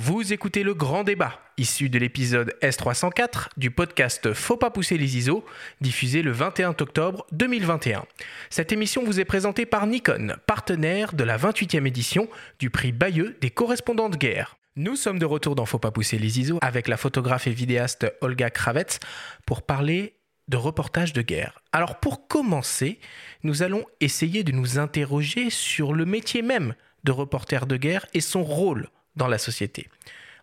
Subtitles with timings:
[0.00, 5.16] Vous écoutez le grand débat, issu de l'épisode S304 du podcast Faut pas pousser les
[5.16, 5.44] ISO,
[5.80, 8.04] diffusé le 21 octobre 2021.
[8.48, 12.28] Cette émission vous est présentée par Nikon, partenaire de la 28e édition
[12.60, 14.56] du prix Bayeux des correspondants de guerre.
[14.76, 18.06] Nous sommes de retour dans Faut pas pousser les ISO avec la photographe et vidéaste
[18.20, 19.00] Olga Kravets
[19.46, 20.14] pour parler
[20.46, 21.60] de reportage de guerre.
[21.72, 23.00] Alors pour commencer,
[23.42, 28.20] nous allons essayer de nous interroger sur le métier même de reporter de guerre et
[28.20, 28.88] son rôle
[29.18, 29.88] dans la société.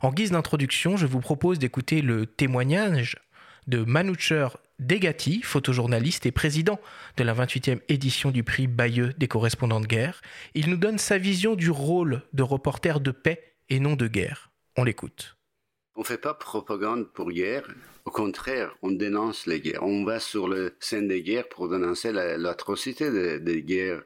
[0.02, 3.16] En guise d'introduction, je vous propose d'écouter le témoignage
[3.68, 6.80] de Manoucher Degati, photojournaliste et président
[7.18, 10.22] de la 28e édition du prix Bayeux des correspondants de guerre.
[10.54, 14.52] Il nous donne sa vision du rôle de reporter de paix et non de guerre.
[14.78, 15.38] On l'écoute.
[15.96, 17.64] On ne fait pas propagande pour guerre.
[18.06, 19.82] Au contraire, on dénonce les guerres.
[19.82, 24.04] On va sur le scène des guerres pour dénoncer l'atrocité des, guerres.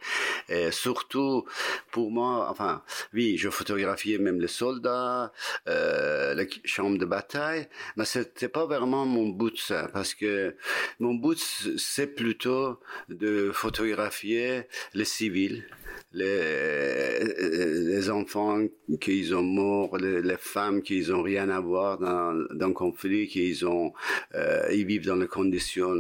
[0.48, 1.44] Et surtout,
[1.92, 2.82] pour moi, enfin,
[3.14, 5.34] oui, je photographiais même les soldats,
[5.68, 7.68] euh, les chambres de bataille,
[7.98, 10.56] mais c'était pas vraiment mon but ça, parce que
[11.00, 11.38] mon but
[11.78, 14.64] c'est plutôt de photographier
[14.94, 15.66] les civils,
[16.14, 18.66] les, les enfants
[19.00, 23.28] qui ont morts, les, les femmes qui ont rien à voir dans, dans le conflit,
[23.28, 23.94] qui ont
[24.36, 25.96] euh, ils vivent dans des conditions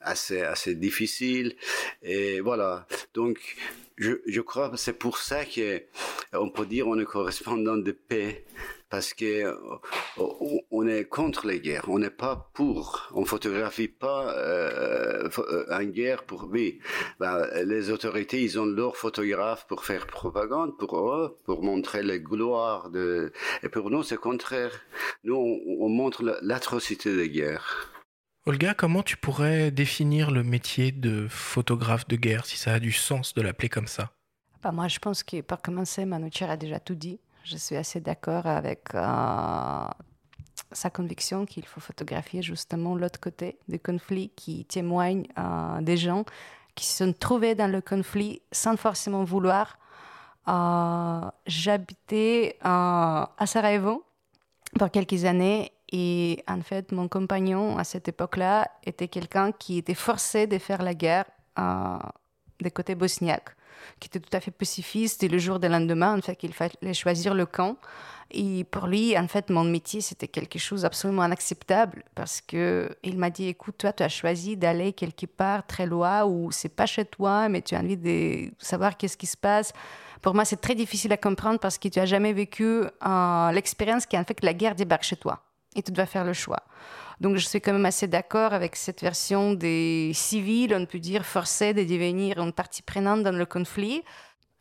[0.00, 1.54] assez assez difficiles
[2.02, 2.86] et voilà.
[3.14, 3.38] Donc
[3.96, 5.82] je, je crois que c'est pour ça que
[6.32, 8.44] on peut dire on est correspondant de paix
[8.92, 9.54] parce que euh,
[10.70, 15.92] on est contre les guerres, on n'est pas pour, on photographie pas euh, euh une
[15.92, 16.78] guerre pour oui.
[17.18, 22.20] Ben, les autorités, ils ont leurs photographes pour faire propagande pour eux, pour montrer les
[22.20, 23.32] gloires de.
[23.62, 24.78] Et pour nous, c'est contraire.
[25.24, 27.90] Nous, on, montre l'atrocité des guerres.
[28.44, 32.92] Olga, comment tu pourrais définir le métier de photographe de guerre, si ça a du
[32.92, 34.12] sens de l'appeler comme ça?
[34.62, 37.20] Bah Moi, je pense que pour commencer, Manoucher a déjà tout dit.
[37.44, 39.84] Je suis assez d'accord avec euh,
[40.70, 46.24] sa conviction qu'il faut photographier justement l'autre côté du conflit qui témoigne euh, des gens
[46.74, 49.78] qui se sont trouvés dans le conflit sans forcément vouloir.
[50.48, 54.04] Euh, j'habitais à Sarajevo
[54.78, 59.94] pour quelques années et en fait mon compagnon à cette époque-là était quelqu'un qui était
[59.94, 61.26] forcé de faire la guerre
[62.60, 63.54] des côtés bosniaques
[64.00, 65.22] qui était tout à fait pacifiste.
[65.22, 67.76] Et le jour du lendemain, en fait, qu'il fallait choisir le camp.
[68.30, 73.18] Et pour lui, en fait, mon métier, c'était quelque chose d'absolument inacceptable parce que il
[73.18, 76.86] m'a dit, écoute, toi, tu as choisi d'aller quelque part très loin où c'est pas
[76.86, 79.72] chez toi, mais tu as envie de savoir qu'est-ce qui se passe.
[80.22, 84.06] Pour moi, c'est très difficile à comprendre parce que tu as jamais vécu euh, l'expérience
[84.06, 85.42] qui en fait que la guerre débarque chez toi
[85.74, 86.62] et tu dois faire le choix.
[87.20, 91.24] Donc je suis quand même assez d'accord avec cette version des civils, on peut dire,
[91.24, 94.02] forcés de devenir une partie prenante dans le conflit.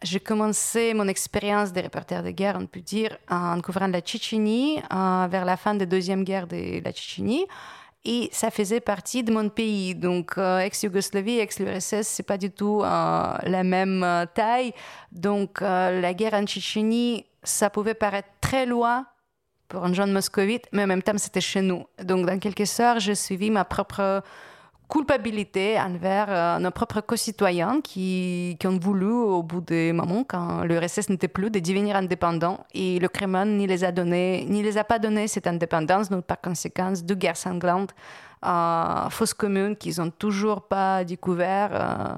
[0.04, 4.80] J'ai commencé mon expérience de reporter de guerre, on peut dire, en couvrant la Tchétchénie
[4.92, 7.46] euh, vers la fin de la deuxième guerre de la Tchétchénie.
[8.04, 9.94] Et ça faisait partie de mon pays.
[9.94, 14.74] Donc, euh, ex-Yougoslavie, ex-URSS, c'est pas du tout euh, la même taille.
[15.12, 19.06] Donc, la guerre en Tchétchénie, ça pouvait paraître très loin
[19.72, 21.86] pour un jeune moscovite, mais en même temps, c'était chez nous.
[22.04, 24.22] Donc, dans quelque sorte, j'ai suivi ma propre
[24.90, 30.64] culpabilité envers euh, nos propres concitoyens qui, qui, ont voulu, au bout des moments, quand
[30.66, 32.66] l'URSS n'était plus, de devenir indépendants.
[32.74, 36.26] Et le Kremlin ni les a donné, ni les a pas donné cette indépendance, donc
[36.26, 37.96] par conséquent, deux guerres sanglantes,
[38.46, 41.70] euh, fausses communes qu'ils n'ont toujours pas découvert.
[41.72, 42.16] Euh,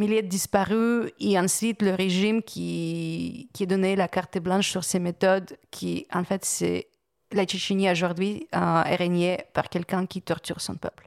[0.00, 4.82] milliers de disparus et ensuite le régime qui, qui a donné la carte blanche sur
[4.82, 6.88] ces méthodes qui, en fait, c'est
[7.32, 11.06] la Tchétchénie aujourd'hui euh, est régnée par quelqu'un qui torture son peuple.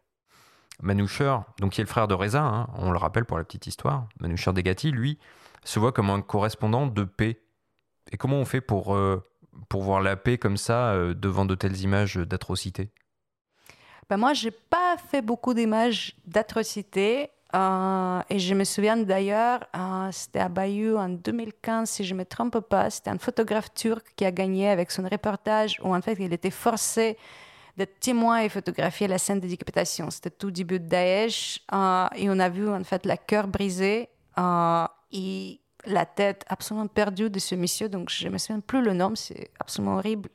[0.82, 3.68] Manoucher, donc qui est le frère de Reza, hein, on le rappelle pour la petite
[3.68, 5.20] histoire, Manoucher Degati, lui,
[5.64, 7.42] se voit comme un correspondant de paix.
[8.12, 9.24] Et comment on fait pour, euh,
[9.70, 12.92] pour voir la paix comme ça euh, devant de telles images d'atrocités?
[14.10, 17.30] Ben Moi, je n'ai pas fait beaucoup d'images d'atrocités.
[17.56, 22.20] Euh, et je me souviens d'ailleurs, euh, c'était à Bayeux en 2015, si je ne
[22.20, 26.02] me trompe pas, c'était un photographe turc qui a gagné avec son reportage où en
[26.02, 27.16] fait il était forcé
[27.78, 30.10] d'être témoin et photographier la scène de décapitation.
[30.10, 34.10] C'était tout début de Daesh euh, et on a vu en fait la cœur brisé
[35.12, 37.88] et la tête absolument perdue de ce monsieur.
[37.88, 40.30] Donc je ne me souviens plus le nom, c'est absolument horrible.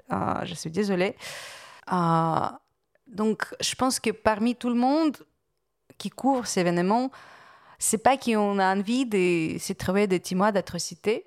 [0.44, 1.16] je suis désolée.
[3.08, 5.16] donc je pense que parmi tout le monde,
[5.98, 7.10] qui couvre ces événements,
[7.78, 11.26] c'est pas qu'on a envie de se trouver des témoins d'atrocités.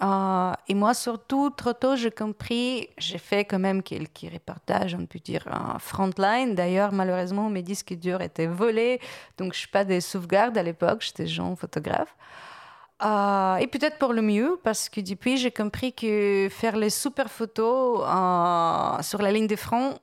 [0.00, 5.06] Euh, et moi, surtout, trop tôt, j'ai compris, j'ai fait quand même quelques reportages, on
[5.06, 6.54] peut dire, en frontline.
[6.54, 9.00] D'ailleurs, malheureusement, mes disques durs étaient volés,
[9.38, 12.14] donc je n'ai pas de sauvegarde à l'époque, j'étais jeune photographe.
[13.04, 17.28] Euh, et peut-être pour le mieux, parce que depuis, j'ai compris que faire les super
[17.30, 19.98] photos euh, sur la ligne de front,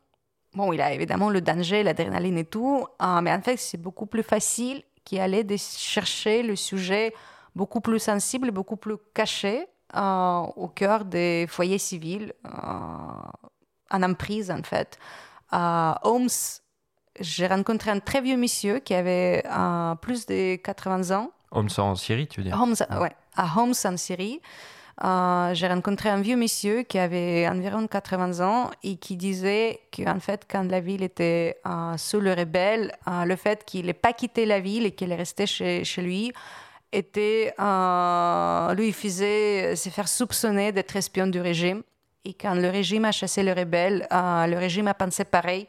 [0.56, 4.06] bon, il a évidemment le danger, l'adrénaline et tout, euh, mais en fait, c'est beaucoup
[4.06, 7.14] plus facile qu'aller de chercher le sujet
[7.56, 14.98] beaucoup plus sensible, beaucoup plus caché au cœur des foyers civils, en emprise, en fait.
[15.52, 16.28] À Homs,
[17.22, 19.42] j'ai rencontré un très vieux monsieur qui avait
[20.02, 22.62] plus de 80 ans Homs en Syrie, tu veux dire?
[22.62, 24.42] Homs, ouais, à Homs en Syrie.
[25.04, 30.22] Euh, j'ai rencontré un vieux monsieur qui avait environ 80 ans et qui disait qu'en
[30.22, 34.14] fait, quand la ville était euh, sous le rebelle, euh, le fait qu'il n'ait pas
[34.14, 36.32] quitté la ville et qu'il est resté chez, chez lui
[36.94, 37.54] était,
[38.78, 41.84] lui faisait se faire soupçonner d'être espion du régime.
[42.24, 45.68] Et quand le régime a chassé le rebelle, le régime a pensé pareil.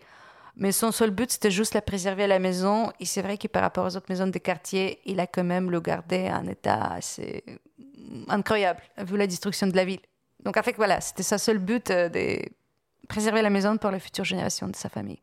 [0.56, 2.90] Mais son seul but, c'était juste la préserver à la maison.
[2.98, 5.70] Et c'est vrai que par rapport aux autres maisons des quartiers, il a quand même
[5.70, 7.44] le gardé en état assez
[8.28, 10.00] incroyable, vu la destruction de la ville.
[10.44, 12.38] Donc en fait, voilà, c'était sa seul but euh, de
[13.08, 15.20] préserver la maison pour les futures générations de sa famille.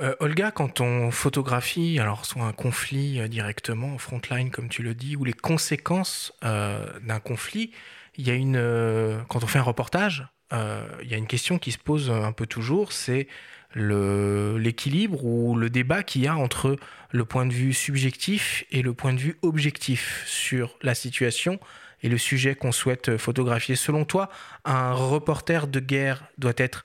[0.00, 4.94] Euh, Olga, quand on photographie, alors soit un conflit euh, directement, frontline comme tu le
[4.94, 7.72] dis, ou les conséquences d'un conflit,
[8.16, 11.72] il y a une, quand on fait un reportage, il y a une question qui
[11.72, 13.28] se pose un peu toujours, c'est
[13.74, 16.76] l'équilibre ou le débat qu'il y a entre
[17.10, 21.60] le point de vue subjectif et le point de vue objectif sur la situation
[22.02, 23.76] et le sujet qu'on souhaite photographier.
[23.76, 24.28] Selon toi,
[24.64, 26.84] un reporter de guerre doit être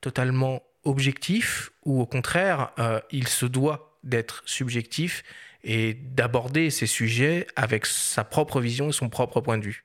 [0.00, 5.22] totalement objectif ou au contraire, euh, il se doit d'être subjectif
[5.64, 9.84] et d'aborder ces sujets avec sa propre vision et son propre point de vue?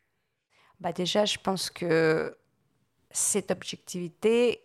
[0.79, 2.35] Bah Déjà, je pense que
[3.09, 4.61] cette objectivité,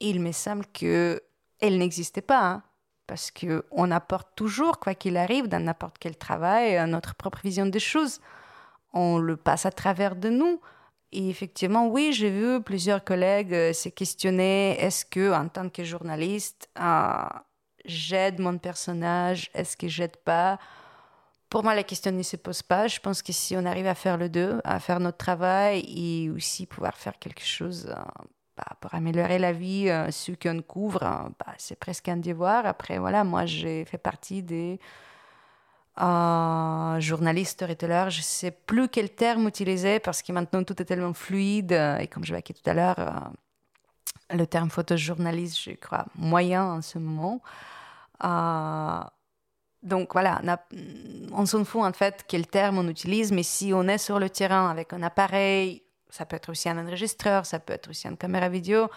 [0.00, 1.20] il me semble qu'elle
[1.60, 2.44] n'existait pas.
[2.44, 2.62] Hein,
[3.06, 7.80] parce qu'on apporte toujours, quoi qu'il arrive, dans n'importe quel travail, notre propre vision des
[7.80, 8.20] choses.
[8.92, 10.60] On le passe à travers de nous.
[11.12, 15.84] Et effectivement, oui, j'ai vu plusieurs collègues euh, se questionner est-ce que, en tant que
[15.84, 17.24] journaliste, euh,
[17.84, 20.58] j'aide mon personnage Est-ce que j'aide pas?
[21.48, 22.88] Pour moi, la question ne se pose pas.
[22.88, 26.30] Je pense que si on arrive à faire le deux, à faire notre travail et
[26.30, 28.24] aussi pouvoir faire quelque chose euh,
[28.56, 32.66] bah, pour améliorer la vie, euh, ceux qu'on couvre, hein, bah, c'est presque un devoir.
[32.66, 34.78] Après, voilà, moi, j'ai fait partie des
[36.00, 38.10] euh, journalistes, storytellers.
[38.10, 41.72] Je ne sais plus quel terme utiliser parce que maintenant, tout est tellement fluide.
[41.72, 46.64] Euh, et comme je dit tout à l'heure, euh, le terme photojournaliste, je crois, moyen
[46.64, 47.40] en ce moment.
[49.82, 53.86] donc voilà, on, on s'en fout en fait quel terme on utilise, mais si on
[53.86, 55.83] est sur le terrain avec un appareil
[56.14, 58.88] ça peut être aussi un enregistreur, ça peut être aussi une caméra vidéo.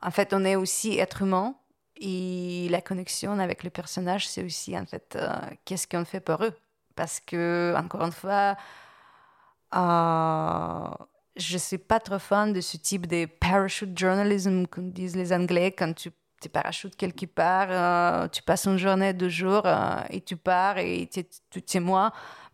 [0.00, 1.54] En fait, on est aussi être humain
[1.96, 5.28] et la connexion avec le personnage, c'est aussi en fait euh,
[5.66, 6.54] qu'est-ce qu'on fait pour eux.
[6.96, 8.56] Parce que, encore une fois,
[9.74, 10.88] euh,
[11.36, 15.34] je ne suis pas trop fan de ce type de parachute journalism, comme disent les
[15.34, 16.10] Anglais, quand tu
[16.48, 19.66] te parachutes quelque part, euh, tu passes une journée, deux jours
[20.10, 22.12] et tu pars et tu es moi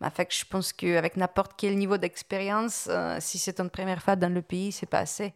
[0.09, 4.33] fait je pense qu'avec n'importe quel niveau d'expérience, euh, si c'est une première fois dans
[4.33, 5.35] le pays, c'est pas assez.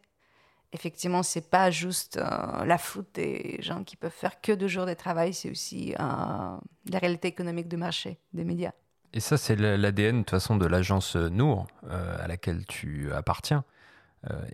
[0.73, 4.87] Effectivement, c'est pas juste euh, la faute des gens qui peuvent faire que deux jours
[4.87, 8.73] de travail, c'est aussi euh, la réalité économique du marché, des médias.
[9.12, 13.62] Et ça, c'est l'ADN de toute façon de l'agence Nour à laquelle tu appartiens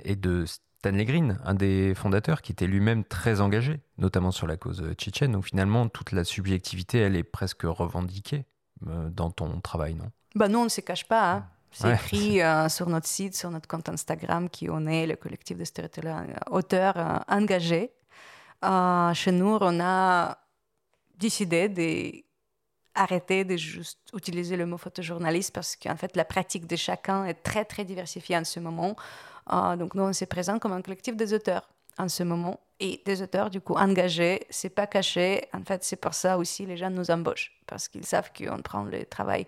[0.05, 0.45] et de
[0.81, 5.33] Stanley Green, un des fondateurs qui était lui-même très engagé, notamment sur la cause tchétchène.
[5.33, 8.45] Donc finalement, toute la subjectivité, elle est presque revendiquée.
[8.89, 10.11] Euh, dans ton travail, non?
[10.35, 11.33] Bah Nous, on ne se cache pas.
[11.33, 11.47] Hein.
[11.71, 15.59] C'est écrit euh, sur notre site, sur notre compte Instagram, qui on est le collectif
[15.59, 17.93] de storytellers euh, auteurs engagés.
[18.63, 20.39] chez nous, on a
[21.19, 21.69] décidé
[22.97, 27.43] d'arrêter de juste utiliser le mot photojournaliste parce qu'en fait, la pratique de chacun est
[27.43, 28.97] très, très diversifiée en ce moment.
[29.77, 33.21] Donc, nous, on se présente comme un collectif des auteurs en ce moment et des
[33.23, 35.45] auteurs du coup engagés, c'est pas caché.
[35.53, 38.85] En fait, c'est pour ça aussi les gens nous embauchent parce qu'ils savent qu'on prend
[38.85, 39.47] le travail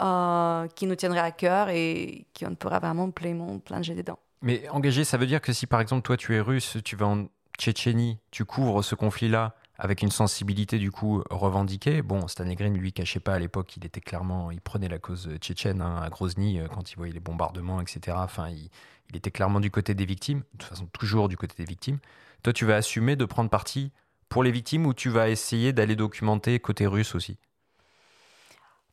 [0.00, 4.18] euh, qui nous tiendrait à cœur et qu'on pourra vraiment pleinement plonger dedans.
[4.40, 7.06] Mais engagé, ça veut dire que si par exemple toi tu es russe, tu vas
[7.06, 7.26] en
[7.58, 12.02] Tchétchénie, tu couvres ce conflit-là avec une sensibilité du coup revendiquée.
[12.02, 15.28] Bon, Stanley Green lui cachait pas à l'époque, il était clairement, il prenait la cause
[15.38, 18.16] tchétchène hein, à Grozny euh, quand il voyait les bombardements, etc.
[18.20, 18.70] Enfin, il,
[19.10, 21.98] il était clairement du côté des victimes, de toute façon toujours du côté des victimes.
[22.42, 23.92] Toi, tu vas assumer de prendre parti
[24.28, 27.38] pour les victimes ou tu vas essayer d'aller documenter côté russe aussi?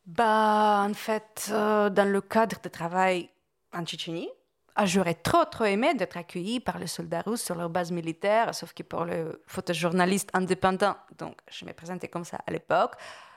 [0.05, 3.29] Bah, En fait, euh, dans le cadre de travail
[3.73, 4.29] en Tchétchénie,
[4.75, 8.55] ah, j'aurais trop, trop aimé d'être accueilli par les soldats russes sur leur base militaire,
[8.55, 12.93] sauf que pour le photojournaliste indépendant, donc je me présentais comme ça à l'époque,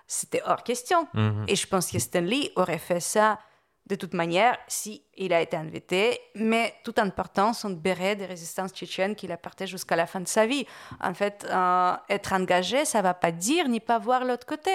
[0.07, 1.09] c'était hors question.
[1.15, 1.47] Mhm.
[1.49, 3.39] Et je pense que Stanley aurait fait ça
[3.87, 8.25] de toute manière si il a été invité, mais tout en portant son béret de
[8.25, 10.67] résistance tchétchène qu'il a jusqu'à la fin de sa vie.
[11.03, 14.71] En fait, euh, être engagé, ça va pas dire ni pas voir l'autre côté.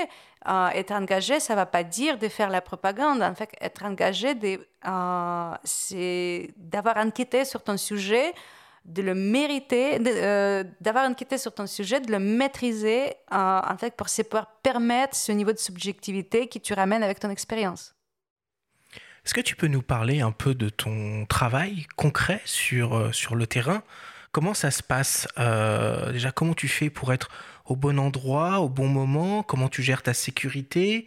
[0.48, 3.24] Euh, être engagé, ça va pas dire de faire la propagande.
[3.24, 4.36] En fait, être engagé,
[4.88, 8.34] euh, c'est d'avoir enquêté sur ton sujet,
[8.86, 10.00] de le mériter,
[10.80, 15.32] d'avoir enquêté sur ton sujet, de le maîtriser, en fait, pour se pouvoir permettre ce
[15.32, 17.94] niveau de subjectivité que tu ramènes avec ton expérience.
[19.26, 23.36] Est-ce que tu peux nous parler un peu de ton travail concret sur, euh, sur
[23.36, 23.84] le terrain?
[24.32, 27.30] Comment ça se passe Euh, Déjà, comment tu fais pour être
[27.66, 29.44] au bon endroit, au bon moment?
[29.44, 31.06] Comment tu gères ta sécurité?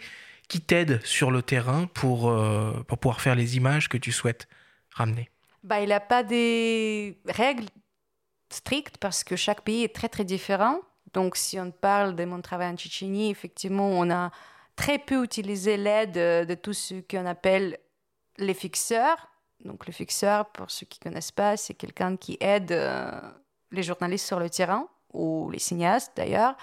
[0.49, 4.47] Qui t'aide sur le terrain pour, euh, pour pouvoir faire les images que tu souhaites
[4.91, 5.31] ramener?
[5.63, 7.67] Bah, il n'a pas des règles
[8.51, 10.81] strictes parce que chaque pays est très très différent.
[11.15, 14.31] Donc si on parle de mon travail en Tchétchénie, effectivement, on a
[14.77, 16.13] très peu utilisé l'aide
[16.49, 17.79] de tout ce qu'on appelle
[18.39, 19.29] les fixeurs.
[19.65, 23.21] Donc le fixeur, pour ceux qui ne connaissent pas, c'est quelqu'un qui aide euh,
[23.71, 26.57] les journalistes sur le terrain, ou les cinéastes d'ailleurs,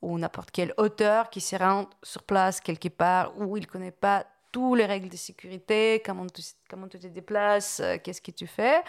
[0.00, 3.92] ou n'importe quel auteur qui se rend sur place quelque part où il ne connaît
[3.92, 8.46] pas toutes les règles de sécurité, comment tu, comment te déplaces, euh, qu'est-ce que tu
[8.46, 8.82] fais.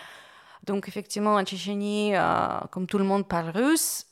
[0.63, 4.08] Donc effectivement, en Tchétchénie, euh, comme tout le monde parle russe,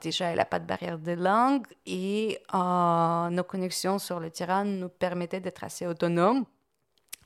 [0.00, 4.64] déjà il n'y a pas de barrière de langue et nos connexions sur le terrain
[4.64, 6.44] nous permettaient d'être assez autonomes.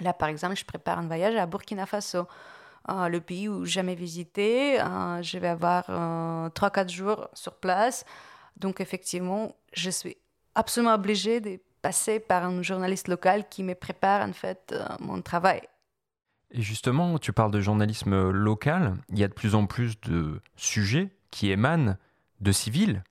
[0.00, 2.26] Là, par exemple, je prépare un voyage à Burkina Faso,
[2.90, 4.80] euh, le pays où jamais visité.
[4.80, 8.04] Euh, je vais avoir euh, 3-4 jours sur place.
[8.56, 10.16] Donc effectivement, je suis
[10.54, 15.20] absolument obligée de passer par un journaliste local qui me prépare en fait euh, mon
[15.20, 15.62] travail.
[16.50, 18.96] Et justement, tu parles de journalisme local.
[19.10, 21.96] Il y a de plus en plus de sujets qui émanent
[22.40, 23.02] de civils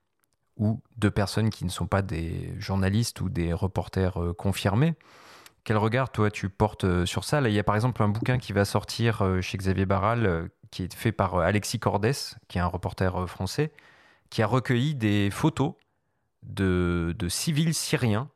[0.56, 4.96] ou de personnes qui ne sont pas des journalistes ou des reporters confirmés.
[5.68, 7.42] Quel regard, toi, tu portes euh, sur ça?
[7.42, 10.26] Là, il y a par exemple un bouquin qui va sortir euh, chez Xavier Barral,
[10.26, 12.14] euh, qui est fait par Alexis Cordès,
[12.48, 13.74] qui est un reporter français,
[14.30, 15.74] qui a recueilli des photos
[16.42, 18.30] de, de civils syriens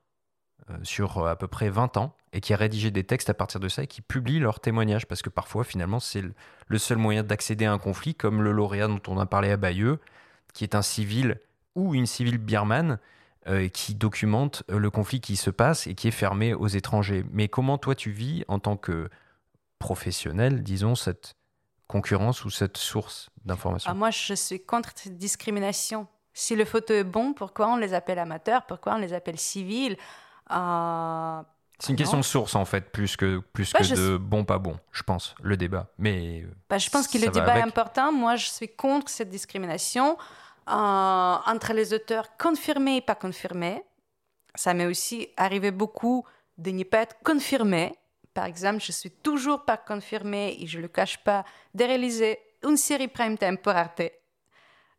[0.83, 3.69] sur à peu près 20 ans et qui a rédigé des textes à partir de
[3.69, 6.23] ça et qui publie leurs témoignages parce que parfois finalement c'est
[6.67, 9.57] le seul moyen d'accéder à un conflit comme le lauréat dont on a parlé à
[9.57, 9.99] Bayeux
[10.53, 11.41] qui est un civil
[11.75, 12.99] ou une civile birmane
[13.47, 17.25] euh, qui documente euh, le conflit qui se passe et qui est fermé aux étrangers.
[17.31, 19.09] Mais comment toi tu vis en tant que
[19.79, 21.33] professionnel, disons, cette
[21.87, 23.89] concurrence ou cette source d'information?
[23.89, 26.07] Ah, moi, je suis contre cette discrimination.
[26.33, 28.67] Si le photo est bon, pourquoi on les appelle amateurs?
[28.67, 29.97] Pourquoi on les appelle civils?
[30.51, 31.41] Euh,
[31.79, 34.59] C'est une question de source en fait, plus que, plus Ouais, que de bon pas
[34.59, 35.87] bon, je pense, le débat.
[35.97, 38.13] Mais bah, je pense que le débat est important.
[38.13, 40.15] Moi, je suis contre cette discrimination
[40.67, 43.83] entre les auteurs confirmés et pas confirmés.
[44.55, 46.25] Ça m'est aussi arrivé beaucoup
[46.57, 47.95] de n'y pas être confirmé.
[48.33, 52.39] Par exemple, je suis toujours pas confirmée et je ne le cache pas de réaliser
[52.63, 54.03] une série prime time pour Arte.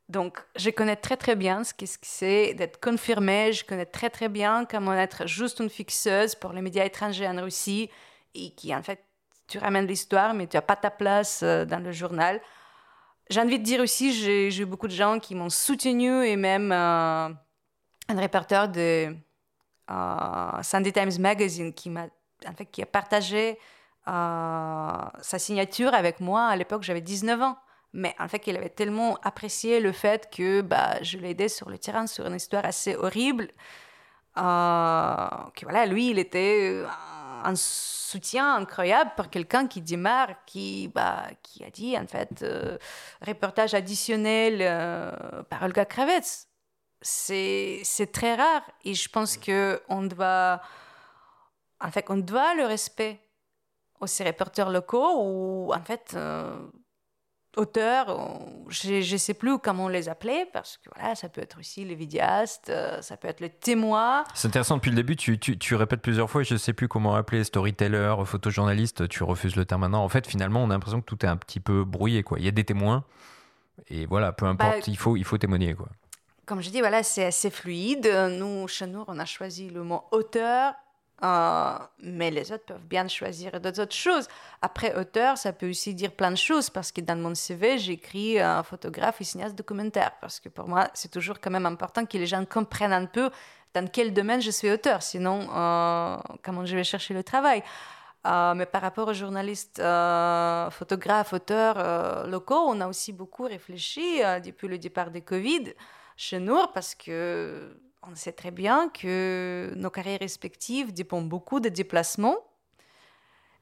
[0.09, 3.53] Donc, je connais très très bien ce que c'est d'être confirmée.
[3.53, 7.41] Je connais très très bien comment être juste une fixeuse pour les médias étrangers en
[7.41, 7.89] Russie
[8.35, 9.03] et qui, en fait,
[9.47, 12.41] tu ramènes l'histoire, mais tu n'as pas ta place euh, dans le journal.
[13.33, 16.71] J'ai envie de dire aussi, j'ai eu beaucoup de gens qui m'ont soutenu et même
[16.71, 17.29] euh,
[18.09, 19.17] un reporter de
[19.91, 22.09] euh, Sunday Times Magazine qui m'a
[22.47, 23.59] en fait, qui a partagé
[24.07, 26.45] euh, sa signature avec moi.
[26.45, 27.57] À l'époque, j'avais 19 ans.
[27.95, 31.71] Mais en fait, il avait tellement apprécié le fait que bah, je l'ai aidé sur
[31.71, 33.49] le terrain sur une histoire assez horrible.
[34.37, 36.85] Que voilà, lui, il était
[37.45, 42.79] un soutien incroyable pour quelqu'un qui démarre, qui, bah, qui a dit en fait euh,
[43.27, 46.47] reportage additionnel euh, par Olga Kravets.
[47.01, 50.61] C'est très rare et je pense que on doit
[51.81, 53.21] en fait on doit le respect
[54.01, 56.57] aux reporters locaux ou en fait euh,
[57.57, 61.59] auteurs, je ne sais plus comment on les appelait, parce que voilà, ça peut être
[61.59, 64.25] aussi les vidéastes, euh, ça peut être le témoin.
[64.35, 66.89] c'est intéressant depuis le début, tu, tu, tu répètes plusieurs fois, et je sais plus
[66.89, 70.05] comment appeler, storyteller, photojournaliste, tu refuses le terme maintenant.
[70.05, 72.23] En fait, finalement, on a l'impression que tout est un petit peu brouillé.
[72.23, 72.39] Quoi.
[72.39, 73.05] Il y a des témoins,
[73.89, 75.75] et voilà, peu importe, Bah, il, faut, il faut témoigner.
[75.75, 75.89] Quoi.
[76.47, 78.07] Comme je dis, voilà, c'est assez fluide.
[78.31, 80.75] Nous, chez nous, on a choisi le mot auteur,
[81.23, 84.29] euh, mais les autres peuvent bien choisir d'autres autres choses.
[84.61, 88.41] Après, auteur, ça peut aussi dire plein de choses, parce que dans mon CV, j'écris
[88.41, 92.19] un photographe et cinéaste documentaire, parce que pour moi, c'est toujours quand même important que
[92.19, 93.31] les gens comprennent un peu
[93.75, 97.63] dans quel domaine je suis auteur, sinon, euh, comment je vais chercher le travail?
[98.27, 103.45] Euh, mais par rapport aux journalistes, euh, photographes, auteurs euh, locaux, on a aussi beaucoup
[103.45, 105.75] réfléchi euh, depuis le départ de Covid
[106.17, 111.71] chez nous parce que on sait très bien que nos carrières respectives dépendent beaucoup des
[111.71, 112.37] déplacements.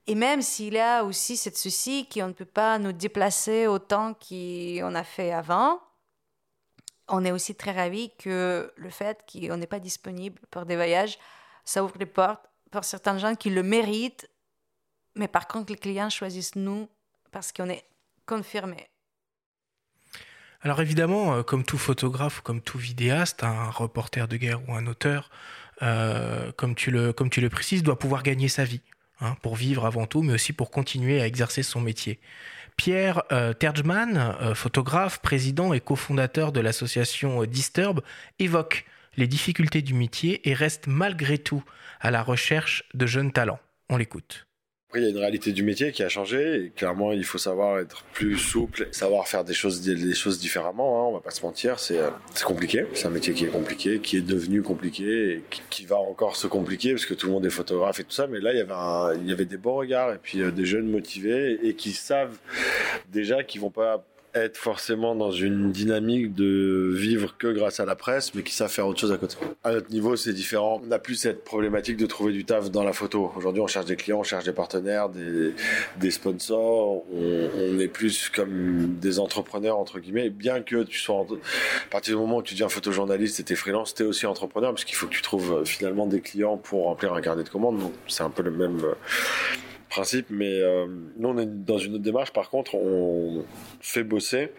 [0.07, 4.15] Et même s'il y a aussi cette souci qu'on ne peut pas nous déplacer autant
[4.15, 5.81] qu'on a fait avant,
[7.09, 11.19] on est aussi très ravis que le fait qu'on n'est pas disponible pour des voyages,
[11.65, 14.29] ça ouvre les portes pour certains gens qui le méritent.
[15.17, 16.89] Mais par contre, les clients choisissent nous
[17.31, 17.85] parce qu'on est
[18.27, 18.89] confirmé.
[20.63, 24.87] Alors évidemment, euh, comme tout photographe comme tout vidéaste, un reporter de guerre ou un
[24.87, 25.31] auteur,
[25.83, 28.83] euh, comme, tu le, comme tu le précises, doit pouvoir gagner sa vie,
[29.21, 32.21] hein, pour vivre avant tout, mais aussi pour continuer à exercer son métier.
[32.77, 38.01] Pierre euh, Terjman, photographe, président et cofondateur de l'association Disturb,
[38.39, 38.85] évoque
[39.17, 41.65] les difficultés du métier et reste malgré tout
[42.01, 43.61] à la recherche de jeunes talents.
[43.89, 44.47] On l'écoute.
[44.91, 46.65] Après, il y a une réalité du métier qui a changé.
[46.65, 50.99] Et clairement, il faut savoir être plus souple, savoir faire des choses, des choses différemment.
[50.99, 52.85] Hein, on va pas se mentir, c'est euh, c'est compliqué.
[52.95, 56.49] C'est un métier qui est compliqué, qui est devenu compliqué et qui, va encore se
[56.49, 58.27] compliquer parce que tout le monde est photographe et tout ça.
[58.27, 61.75] Mais là, il y avait, des bons regards et puis euh, des jeunes motivés et
[61.75, 62.37] qui savent
[63.13, 67.97] déjà qu'ils vont pas être forcément dans une dynamique de vivre que grâce à la
[67.97, 69.37] presse, mais qui savent faire autre chose à côté.
[69.65, 70.81] À notre niveau, c'est différent.
[70.83, 73.33] On n'a plus cette problématique de trouver du taf dans la photo.
[73.37, 77.05] Aujourd'hui, on cherche des clients, on cherche des partenaires, des, sponsors.
[77.13, 80.31] On, est plus comme des entrepreneurs, entre guillemets.
[80.31, 83.95] Bien que tu sois, à partir du moment où tu deviens photojournaliste et t'es freelance,
[83.95, 87.13] t'es aussi entrepreneur, parce qu'il faut que tu trouves euh, finalement des clients pour remplir
[87.13, 87.79] un carnet de commandes.
[87.79, 88.95] Donc, c'est un peu le même euh,
[89.91, 90.87] principe, mais euh,
[91.19, 92.33] nous on est dans une autre démarche.
[92.33, 93.45] Par contre, on
[93.81, 94.53] fait bosser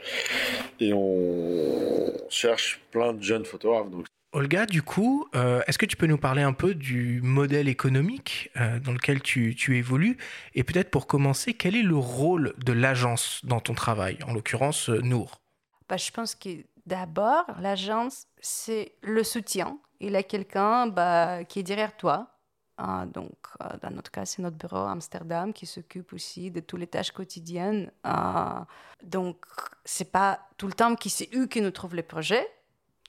[0.79, 3.89] et on cherche plein de jeunes photographes.
[3.89, 7.67] Donc, Olga, du coup, euh, est-ce que tu peux nous parler un peu du modèle
[7.67, 10.17] économique euh, dans lequel tu, tu évolues?
[10.55, 14.89] Et peut-être pour commencer, quel est le rôle de l'agence dans ton travail, en l'occurrence
[14.89, 15.41] euh, Nour?
[15.89, 16.49] Bah, je pense que
[16.85, 19.77] d'abord, l'agence, c'est le soutien.
[19.99, 22.30] Il y a quelqu'un bah, qui est derrière toi.
[22.83, 26.61] Ah, donc, euh, dans notre cas, c'est notre bureau à Amsterdam qui s'occupe aussi de
[26.61, 27.91] toutes les tâches quotidiennes.
[28.03, 28.65] Ah,
[29.03, 29.45] donc,
[29.85, 32.47] c'est pas tout le temps qui c'est eux qui nous trouvent les projets.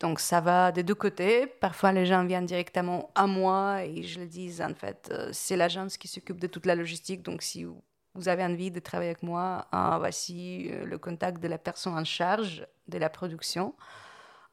[0.01, 1.47] Donc, ça va des deux côtés.
[1.47, 5.57] Parfois, les gens viennent directement à moi et je le dis, en fait, euh, c'est
[5.57, 7.23] l'agence qui s'occupe de toute la logistique.
[7.23, 11.49] Donc, si vous avez envie de travailler avec moi, ah, voici euh, le contact de
[11.49, 13.75] la personne en charge de la production.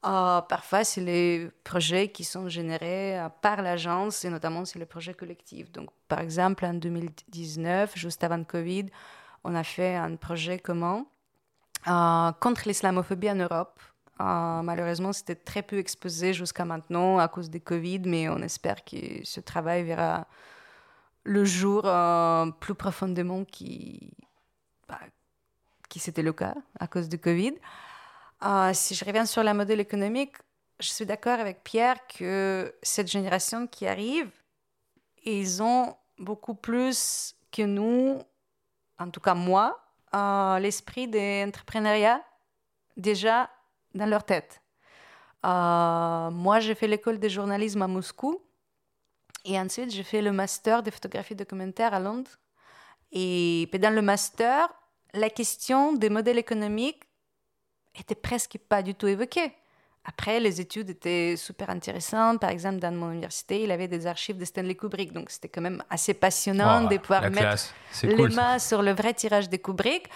[0.02, 4.86] Ah, parfois, c'est les projets qui sont générés euh, par l'agence et notamment c'est les
[4.86, 5.72] projets collectifs.
[5.74, 8.86] Donc, par exemple, en 2019, juste avant le Covid,
[9.44, 11.06] on a fait un projet commun
[11.88, 13.82] euh, contre l'islamophobie en Europe.
[14.22, 18.86] Euh, malheureusement, c'était très peu exposé jusqu'à maintenant à cause des Covid, mais on espère
[18.86, 20.28] que ce travail verra
[21.26, 21.82] le jour
[22.62, 24.12] plus profondément qui,
[24.88, 25.00] bah,
[25.90, 27.56] qui c'était le cas à cause du Covid.
[28.44, 30.36] Euh, si je reviens sur la modèle économique,
[30.80, 34.32] je suis d'accord avec Pierre que cette génération qui arrive,
[35.26, 38.22] ils ont beaucoup plus que nous,
[38.98, 39.80] en tout cas moi,
[40.16, 42.24] euh, l'esprit d'entrepreneuriat
[42.96, 43.50] déjà
[43.94, 44.62] dans leur tête.
[45.46, 48.42] Euh, moi, j'ai fait l'école de journalisme à Moscou.
[49.46, 52.32] Et ensuite, j'ai fait le master de photographie documentaire à Londres.
[53.12, 54.68] Et pendant le master,
[55.14, 57.09] la question des modèles économiques
[57.96, 59.54] était presque pas du tout évoquée.
[60.06, 62.40] Après, les études étaient super intéressantes.
[62.40, 65.12] Par exemple, dans mon université, il avait des archives de Stanley Kubrick.
[65.12, 67.74] Donc, c'était quand même assez passionnant Oh, de pouvoir mettre
[68.04, 68.34] les cool.
[68.34, 70.08] mains sur le vrai tirage de Kubrick.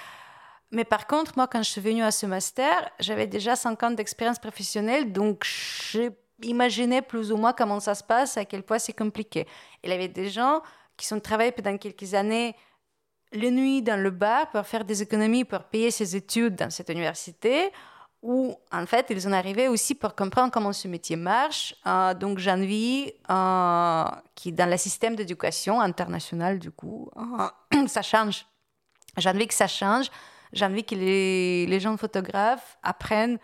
[0.71, 3.91] Mais par contre, moi, quand je suis venue à ce master, j'avais déjà 5 ans
[3.91, 5.45] d'expérience professionnelle, donc
[5.91, 6.09] j'ai
[6.41, 9.45] imaginé plus ou moins comment ça se passe, à quel point c'est compliqué.
[9.83, 10.63] Il y avait des gens
[10.97, 12.55] qui sont travaillés pendant quelques années
[13.33, 16.89] les nuits dans le bar pour faire des économies pour payer ses études dans cette
[16.89, 17.71] université,
[18.21, 21.75] où en fait ils en arrivaient aussi pour comprendre comment ce métier marche.
[21.85, 28.45] Euh, donc j'envie euh, qui dans le système d'éducation international du coup, euh, ça change.
[29.17, 30.09] J'ai envie que ça change.
[30.53, 33.39] J'ai envie que les, les jeunes photographes apprennent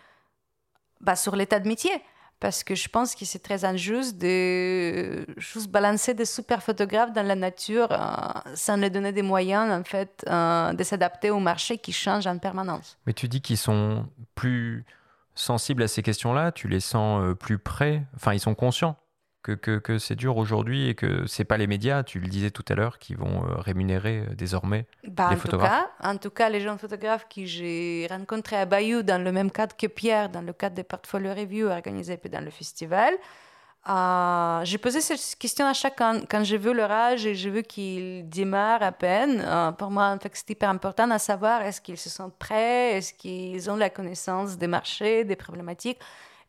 [1.02, 1.92] bah, sur l'état de métier.
[2.40, 7.26] Parce que je pense que c'est très injuste de juste balancer des super photographes dans
[7.26, 7.98] la nature euh,
[8.56, 12.38] sans leur donner des moyens en fait, euh, de s'adapter au marché qui change en
[12.38, 12.98] permanence.
[13.06, 14.86] Mais tu dis qu'ils sont plus
[15.36, 18.96] sensibles à ces questions-là, tu les sens euh, plus près, enfin ils sont conscients
[19.44, 22.52] que, que, que c'est dur aujourd'hui et que c'est pas les médias, tu le disais
[22.52, 24.86] tout à l'heure, qui vont euh, rémunérer euh, désormais.
[25.08, 25.72] Bah, Les en, tout photographes.
[25.72, 29.52] cas, en tout cas, les jeunes photographes que j'ai rencontrés à Bayou dans le même
[29.52, 33.14] cadre que Pierre, dans le cadre des portfolio reviews organisés dans le festival,
[33.88, 37.64] euh, j'ai posé cette question à chacun quand j'ai vu leur âge et j'ai vu
[37.64, 39.42] qu'ils démarrent à peine.
[39.44, 42.98] Euh, pour moi, en fait, c'est hyper important à savoir est-ce qu'ils se sentent prêts,
[42.98, 46.00] est-ce qu'ils ont la connaissance des marchés, des problématiques.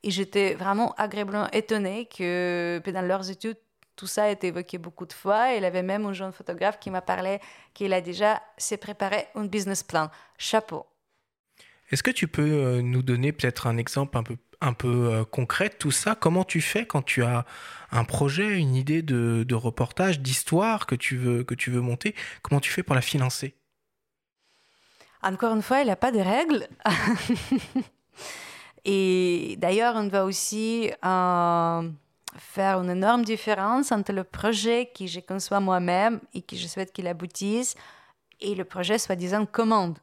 [0.02, 3.58] Et j'étais vraiment agréablement étonnée que pendant leurs études,
[3.96, 5.52] tout ça a été évoqué beaucoup de fois.
[5.52, 7.38] Il y avait même un jeune photographe qui m'a parlé
[7.74, 10.10] qu'il a déjà s'est préparé un business plan.
[10.38, 10.86] Chapeau.
[11.90, 15.24] Est-ce que tu peux euh, nous donner peut-être un exemple un peu, un peu euh,
[15.24, 16.14] concret de tout ça?
[16.14, 17.44] Comment tu fais quand tu as
[17.90, 22.14] un projet, une idée de, de reportage, d'histoire que, tu veux, que tu veux monter?
[22.40, 23.54] Comment tu fais pour la financer?
[25.22, 26.66] Encore une fois, il n'y a pas de règles.
[28.84, 31.90] Et d'ailleurs, on va aussi euh,
[32.36, 36.92] faire une énorme différence entre le projet que je conçois moi-même et que je souhaite
[36.92, 37.74] qu'il aboutisse
[38.40, 39.98] et le projet soi-disant commande.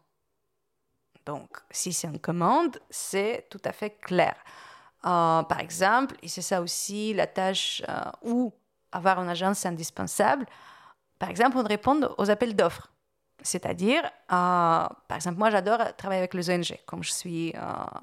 [1.25, 4.35] Donc, si c'est une commande, c'est tout à fait clair.
[5.05, 8.53] Euh, par exemple, et c'est ça aussi la tâche euh, où
[8.91, 10.45] avoir une agence c'est indispensable,
[11.19, 12.91] par exemple, on répond aux appels d'offres.
[13.43, 17.59] C'est-à-dire, euh, par exemple, moi j'adore travailler avec les ONG, comme je suis euh,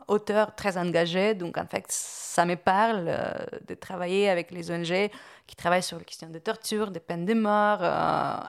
[0.07, 3.33] auteur très engagé, donc en fait ça me parle euh,
[3.67, 5.11] de travailler avec les ONG
[5.47, 7.83] qui travaillent sur les questions de torture, de peine de mort,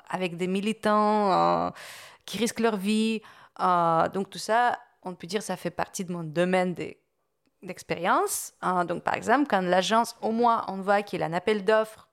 [0.10, 1.74] avec des militants
[2.26, 3.22] qui risquent leur vie.
[3.60, 6.96] Donc tout ça, on peut dire ça fait partie de mon domaine de-
[7.64, 8.54] d'expérience.
[8.88, 12.08] Donc par exemple, quand l'agence, au moins on voit qu'il y a un appel d'offres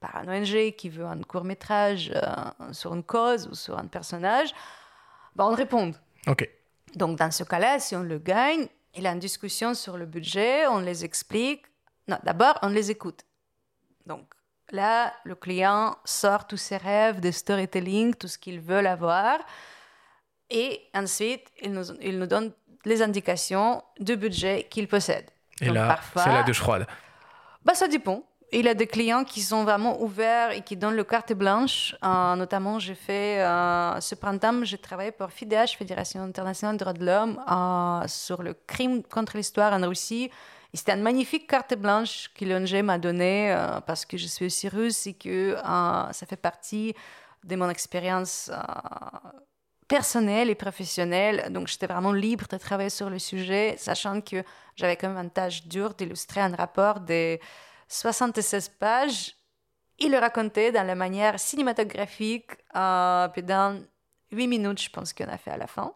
[0.00, 3.86] par un ONG qui veut un court métrage euh, sur une cause ou sur un
[3.86, 4.54] personnage,
[5.34, 5.92] ben, on répond.
[6.26, 6.48] Ok.
[6.94, 10.06] Donc, dans ce cas-là, si on le gagne, il y a une discussion sur le
[10.06, 11.64] budget, on les explique.
[12.08, 13.24] Non, d'abord, on les écoute.
[14.06, 14.24] Donc,
[14.70, 19.38] là, le client sort tous ses rêves de storytelling, tout ce qu'il veut avoir.
[20.50, 22.52] Et ensuite, il nous, il nous donne
[22.84, 25.28] les indications du budget qu'il possède.
[25.60, 26.86] Et Donc, là, parfois- c'est la douche froide.
[27.64, 28.22] bah, ça dépend.
[28.58, 31.94] Il y a des clients qui sont vraiment ouverts et qui donnent le carte blanche.
[32.02, 36.94] Euh, notamment, j'ai fait euh, ce printemps, j'ai travaillé pour FIDH, Fédération internationale des droits
[36.94, 40.30] de l'homme, euh, sur le crime contre l'histoire en Russie.
[40.72, 43.54] Et c'était une magnifique carte blanche que l'ONG m'a donnée
[43.86, 46.94] parce que je suis aussi russe et que ça fait partie
[47.44, 48.50] de mon expérience
[49.86, 51.52] personnelle et professionnelle.
[51.52, 54.42] Donc, j'étais vraiment libre de travailler sur le sujet, sachant que
[54.76, 57.38] j'avais quand même une tâche dure d'illustrer un rapport de
[57.88, 59.34] 76 pages.
[59.98, 63.78] Il le racontait dans la manière cinématographique, euh, pendant
[64.30, 65.94] 8 minutes, je pense qu'on a fait à la fin.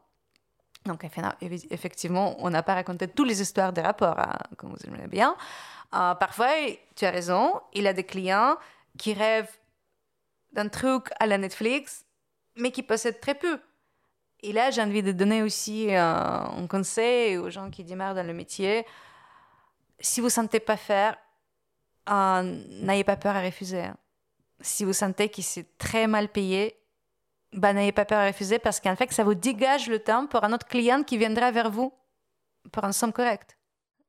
[0.87, 1.05] Donc,
[1.71, 5.37] effectivement, on n'a pas raconté toutes les histoires des rapports, hein, comme vous aimez bien.
[5.95, 6.49] Euh, parfois,
[6.97, 8.57] tu as raison, il a des clients
[8.97, 9.59] qui rêvent
[10.53, 12.05] d'un truc à la Netflix,
[12.57, 13.61] mais qui possèdent très peu.
[14.43, 18.27] Et là, j'ai envie de donner aussi euh, un conseil aux gens qui démarrent dans
[18.27, 18.87] le métier.
[19.99, 21.17] Si vous ne sentez pas faire,
[22.07, 23.83] n'ayez pas peur à refuser.
[23.83, 23.97] hein.
[24.61, 26.77] Si vous sentez que c'est très mal payé,
[27.53, 30.45] bah, n'ayez pas peur à refuser parce qu'en fait, ça vous dégage le temps pour
[30.45, 31.93] un autre client qui viendra vers vous
[32.73, 33.57] pour un somme correct.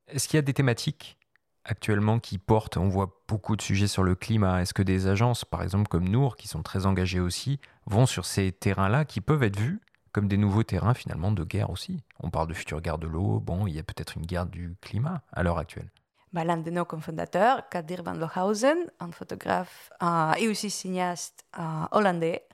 [0.07, 1.17] Est-ce qu'il y a des thématiques
[1.63, 4.61] actuellement qui portent On voit beaucoup de sujets sur le climat.
[4.61, 8.25] Est-ce que des agences, par exemple comme Nour, qui sont très engagées aussi, vont sur
[8.25, 9.79] ces terrains-là qui peuvent être vus
[10.11, 12.03] comme des nouveaux terrains finalement de guerre aussi?
[12.19, 13.39] On parle de future guerre de l'eau.
[13.39, 15.89] Bon, il y a peut-être une guerre du climat à l'heure actuelle.
[16.33, 19.91] L'un de nos cofondateurs, Kadir van Lohausen, un photographe
[20.37, 21.45] et aussi cinéaste
[21.91, 22.47] hollandais,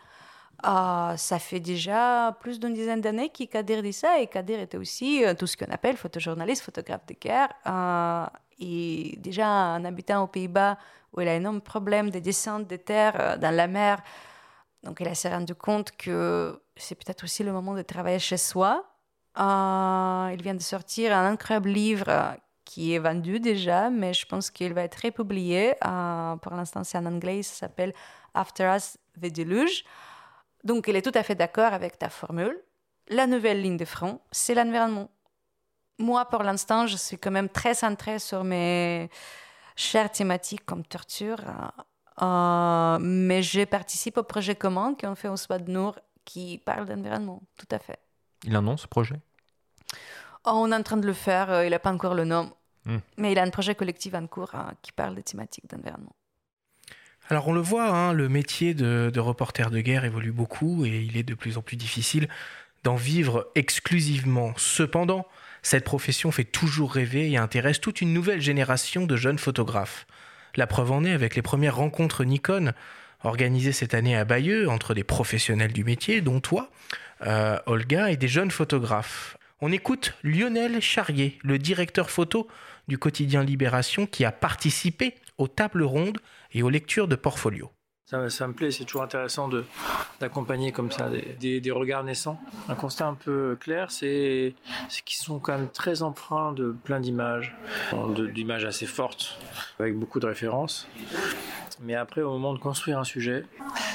[0.66, 4.20] euh, ça fait déjà plus d'une dizaine d'années que Kadir dit ça.
[4.20, 7.50] Et Kadir était aussi euh, tout ce qu'on appelle photojournaliste, photographe de guerre.
[7.68, 8.26] euh,
[8.60, 10.80] et déjà un habitant aux Pays-Bas
[11.13, 14.02] où il a énorme problème de descente des terres dans la mer.
[14.82, 18.84] Donc il s'est rendu compte que c'est peut-être aussi le moment de travailler chez soi.
[19.38, 22.36] Il vient de sortir un incroyable livre
[22.68, 25.74] qui est vendu déjà, mais je pense qu'il va être republié.
[25.86, 27.94] Euh, pour l'instant, c'est en anglais, ça s'appelle
[28.34, 29.86] After Us, The Deluge.
[30.66, 32.60] Donc, il est tout à fait d'accord avec ta formule.
[33.08, 35.10] La nouvelle ligne de front, c'est l'environnement.
[35.98, 39.10] Moi, pour l'instant, je suis quand même très centrée sur mes
[39.78, 41.40] chères thématiques comme torture,
[42.22, 45.36] euh, mais je participe au projet commun qu'on fait au
[45.68, 48.00] Nour qui parle d'environnement, tout à fait.
[48.44, 49.22] Il a un nom ce projet?
[50.56, 52.52] On est en train de le faire, euh, il n'a pas encore le nom.
[52.86, 52.98] Hmm.
[53.18, 56.16] Mais il a un projet collectif en cours hein, qui parle des thématiques d'environnement.
[57.30, 61.02] Alors on le voit, hein, le métier de, de reporter de guerre évolue beaucoup et
[61.02, 62.30] il est de plus en plus difficile
[62.84, 64.54] d'en vivre exclusivement.
[64.56, 65.28] Cependant,
[65.62, 70.08] cette profession fait toujours rêver et intéresse toute une nouvelle génération de jeunes photographes.
[70.56, 72.72] La preuve en est avec les premières rencontres Nikon
[73.24, 76.70] organisées cette année à Bayeux entre des professionnels du métier, dont toi,
[77.26, 79.38] euh, Olga, et des jeunes photographes.
[79.60, 82.48] On écoute Lionel Charrier, le directeur photo
[82.88, 86.20] du quotidien Libération, qui a participé aux tables rondes
[86.54, 87.72] et aux lectures de portfolio.
[88.06, 89.65] Ça, me plaît, c'est toujours intéressant de
[90.20, 92.39] d'accompagner comme ça des, des, regards naissants.
[92.70, 94.54] Un constat un peu clair, c'est
[94.89, 97.56] c'est qu'ils sont quand même très empreints de plein d'images,
[98.34, 99.39] d'images assez fortes,
[99.80, 100.88] avec beaucoup de références.
[101.82, 103.43] Mais après, au moment de construire un sujet,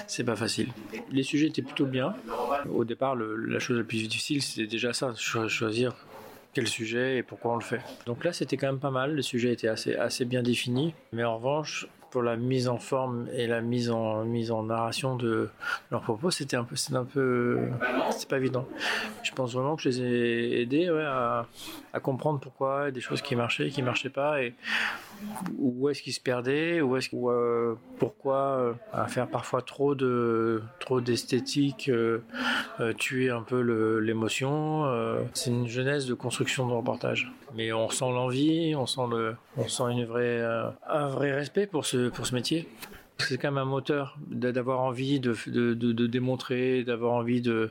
[0.07, 0.69] c'est pas facile.
[1.11, 2.15] Les sujets étaient plutôt bien.
[2.71, 5.95] Au départ, la chose la plus difficile, c'était déjà ça, cho- choisir
[6.55, 7.81] quel sujet et pourquoi on le fait.
[8.07, 9.15] Donc là, c'était quand même pas mal.
[9.15, 10.95] Le sujet était assez, assez bien défini.
[11.13, 15.17] Mais en revanche, pour la mise en forme et la mise en, mise en narration
[15.17, 15.49] de
[15.91, 17.59] leurs propos, c'était un peu, c'était un peu,
[18.11, 18.69] c'est pas évident.
[19.23, 21.47] Je pense vraiment que je les ai aidés à,
[22.03, 24.55] comprendre pourquoi des choses qui marchaient, qui marchaient pas et
[25.59, 29.95] où est-ce qu'ils se perdaient, où est-ce ou, euh, pourquoi euh, à faire parfois trop
[29.95, 32.21] de trop d'esthétique, euh,
[32.99, 33.61] tuer un peu
[34.01, 34.85] l'émotion.
[35.33, 37.33] c'est une jeunesse de construction de reportage.
[37.55, 39.03] Mais on sent l'envie, on sent
[39.91, 42.69] une vraie, euh, un vrai respect pour ce pour ce métier.
[43.29, 47.71] C'est quand même un moteur d'avoir envie de, de, de, démontrer, d'avoir envie de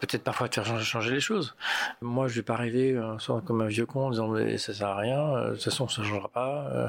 [0.00, 1.54] peut-être parfois de faire changer, les choses.
[2.00, 4.88] Moi, je vais pas arriver soir comme un vieux con en disant mais ça sert
[4.88, 6.66] à rien, euh, de toute façon ça changera pas.
[6.72, 6.88] Euh,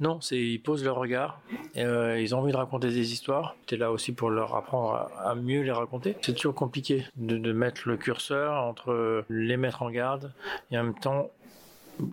[0.00, 1.40] non, ils posent leur regard,
[1.76, 3.56] euh, ils ont envie de raconter des histoires.
[3.66, 6.16] Tu es là aussi pour leur apprendre à, mieux les raconter.
[6.22, 10.32] C'est toujours compliqué de mettre le curseur entre les mettre en garde
[10.70, 11.30] et en même temps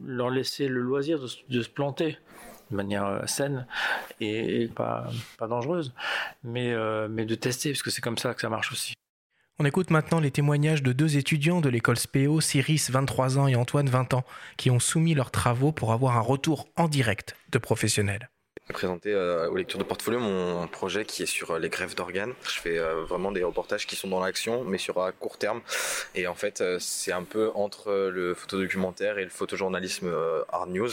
[0.05, 1.27] leur laisser le loisir de,
[1.61, 2.17] se- planter
[2.71, 3.67] de manière euh, saine
[4.19, 5.93] et, et pas, pas dangereuse,
[6.43, 8.93] mais, euh, mais de tester, parce que c'est comme ça que ça marche aussi.
[9.59, 13.55] On écoute maintenant les témoignages de deux étudiants de l'école SPEO, Cyrus 23 ans et
[13.55, 14.23] Antoine 20 ans,
[14.57, 18.29] qui ont soumis leurs travaux pour avoir un retour en direct de professionnels.
[18.71, 22.33] Présenter euh, aux lectures de portfolio mon projet qui est sur euh, les greffes d'organes.
[22.43, 25.61] Je fais euh, vraiment des reportages qui sont dans l'action, mais sur à court terme.
[26.15, 30.09] Et en fait, c'est un peu entre le photodocumentaire et le photojournalisme
[30.51, 30.89] hard news.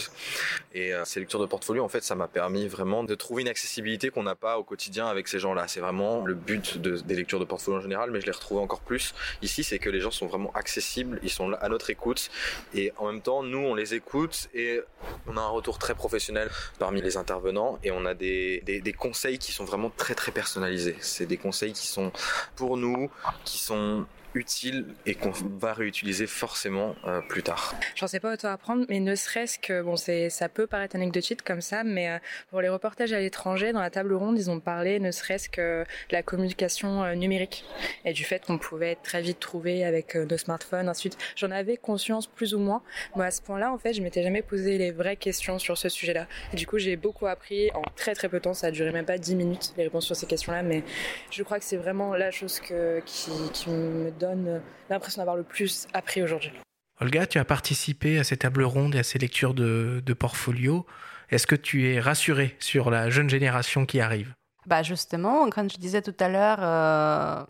[0.72, 4.10] Et ces lectures de portfolio, en fait, ça m'a permis vraiment de trouver une accessibilité
[4.10, 5.68] qu'on n'a pas au quotidien avec ces gens-là.
[5.68, 8.60] C'est vraiment le but de- des lectures de portfolio en général, mais je l'ai retrouvé
[8.60, 12.30] encore plus ici, c'est que les gens sont vraiment accessibles, ils sont à notre écoute,
[12.74, 14.80] et en même temps, nous, on les écoute et
[15.26, 19.38] on a un retour très professionnel parmi les intervenants et on a des, des, conseils
[19.38, 20.96] qui sont vraiment très très personnalisés.
[21.00, 22.12] C'est des conseils qui sont
[22.56, 23.10] pour nous,
[23.44, 27.74] qui sont utiles et qu'on va réutiliser forcément euh, plus tard.
[27.94, 31.42] J'en sais pas autant apprendre, mais ne serait-ce que, bon, c'est, ça peut paraître anecdotique
[31.42, 32.18] comme ça, mais euh,
[32.50, 35.82] pour les reportages à l'étranger, dans la table ronde, ils ont parlé ne serait-ce que
[35.82, 37.64] de la communication euh, numérique
[38.04, 41.16] et du fait qu'on pouvait être très vite trouvé avec nos smartphones, ensuite.
[41.36, 42.82] J'en avais conscience plus ou moins.
[43.16, 45.88] Moi, à ce point-là, en fait, je m'étais jamais posé les vraies questions sur ce
[45.88, 46.26] sujet-là.
[46.52, 48.54] Et du coup, j'ai beaucoup appris en très très peu de temps.
[48.54, 50.82] Ça a duré même pas 10 minutes, les réponses sur ces questions-là, mais
[51.30, 55.42] je crois que c'est vraiment la chose que, qui, qui me donne l'impression d'avoir le
[55.42, 56.52] plus appris aujourd'hui.
[57.00, 60.86] Olga, tu as participé à ces tables rondes et à ces lectures de, de portfolio.
[61.30, 64.34] Est-ce que tu es rassurée sur la jeune génération qui arrive?
[64.66, 67.44] Bah justement, comme je disais tout à l'heure, euh,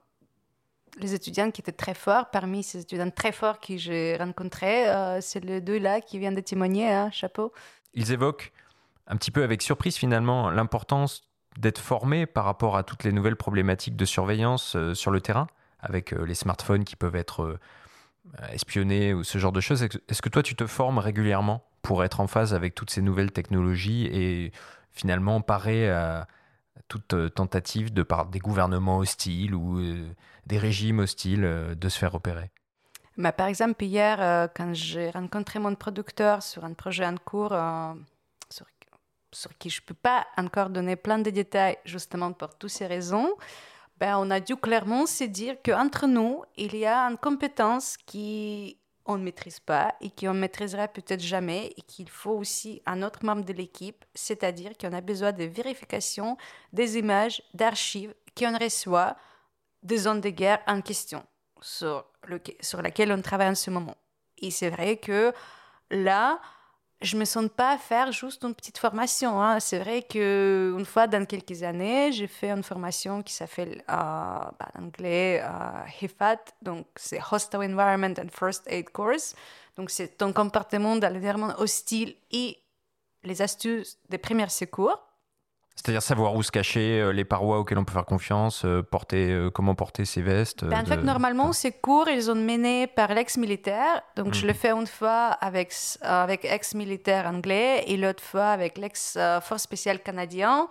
[1.00, 5.20] les étudiants qui étaient très forts, parmi ces étudiants très forts que j'ai rencontrés, euh,
[5.20, 7.52] c'est les deux là qui viennent de témoigner, hein, chapeau.
[7.94, 8.52] Ils évoquent
[9.08, 11.22] un petit peu avec surprise finalement l'importance
[11.58, 15.48] d'être formé par rapport à toutes les nouvelles problématiques de surveillance euh, sur le terrain,
[15.82, 17.58] avec euh, les smartphones qui peuvent être euh,
[18.52, 19.82] espionnés ou ce genre de choses.
[19.82, 23.32] Est-ce que- toi tu te formes régulièrement pour être en phase avec toutes ces nouvelles
[23.32, 24.52] technologies et
[24.92, 26.26] finalement parer à
[26.88, 29.80] toute euh, tentative de part des gouvernements hostiles ou
[30.46, 32.50] des régimes hostiles de se faire repérer
[33.16, 37.54] Mais par exemple, hier, quand j'ai rencontré mon producteur sur un projet en cours,
[38.50, 38.66] sur,
[39.32, 42.86] sur qui je ne peux pas encore donner plein de détails, justement pour toutes ces
[42.86, 43.30] raisons,
[44.00, 48.78] ben, on a dû clairement se dire qu'entre nous, il y a une compétence qui
[49.04, 53.02] on ne maîtrise pas et qu'on ne maîtrisera peut-être jamais et qu'il faut aussi un
[53.02, 56.36] autre membre de l'équipe, c'est-à-dire qu'on a besoin de vérification
[56.72, 59.16] des images, d'archives qu'on reçoit
[59.82, 61.24] des zones de guerre en question
[61.60, 63.96] sur, le, sur laquelle on travaille en ce moment.
[64.38, 65.32] Et c'est vrai que
[65.90, 66.40] là,
[67.02, 69.40] je me sens pas faire juste une petite formation.
[69.42, 69.58] hein.
[69.60, 73.92] C'est vrai que une fois dans quelques années, j'ai fait une formation qui s'appelle euh,
[73.92, 79.34] bah, en anglais euh, HIFAT, donc c'est Hostile Environment and First Aid Course.
[79.76, 82.58] Donc c'est ton comportement dans l'environnement hostile et
[83.22, 84.98] les astuces des premiers secours.
[85.82, 89.30] C'est-à-dire savoir où se cacher, euh, les parois auxquelles on peut faire confiance, euh, porter,
[89.30, 90.62] euh, comment porter ses vestes.
[90.66, 94.02] Ben, en fait, de- normalement, ces cours, ils ont mené par l'ex-militaire.
[94.14, 94.48] Donc, je Mhm.
[94.48, 100.68] le fais une fois avec, avec ex-militaire anglais et l'autre fois avec l'ex-force spéciale canadien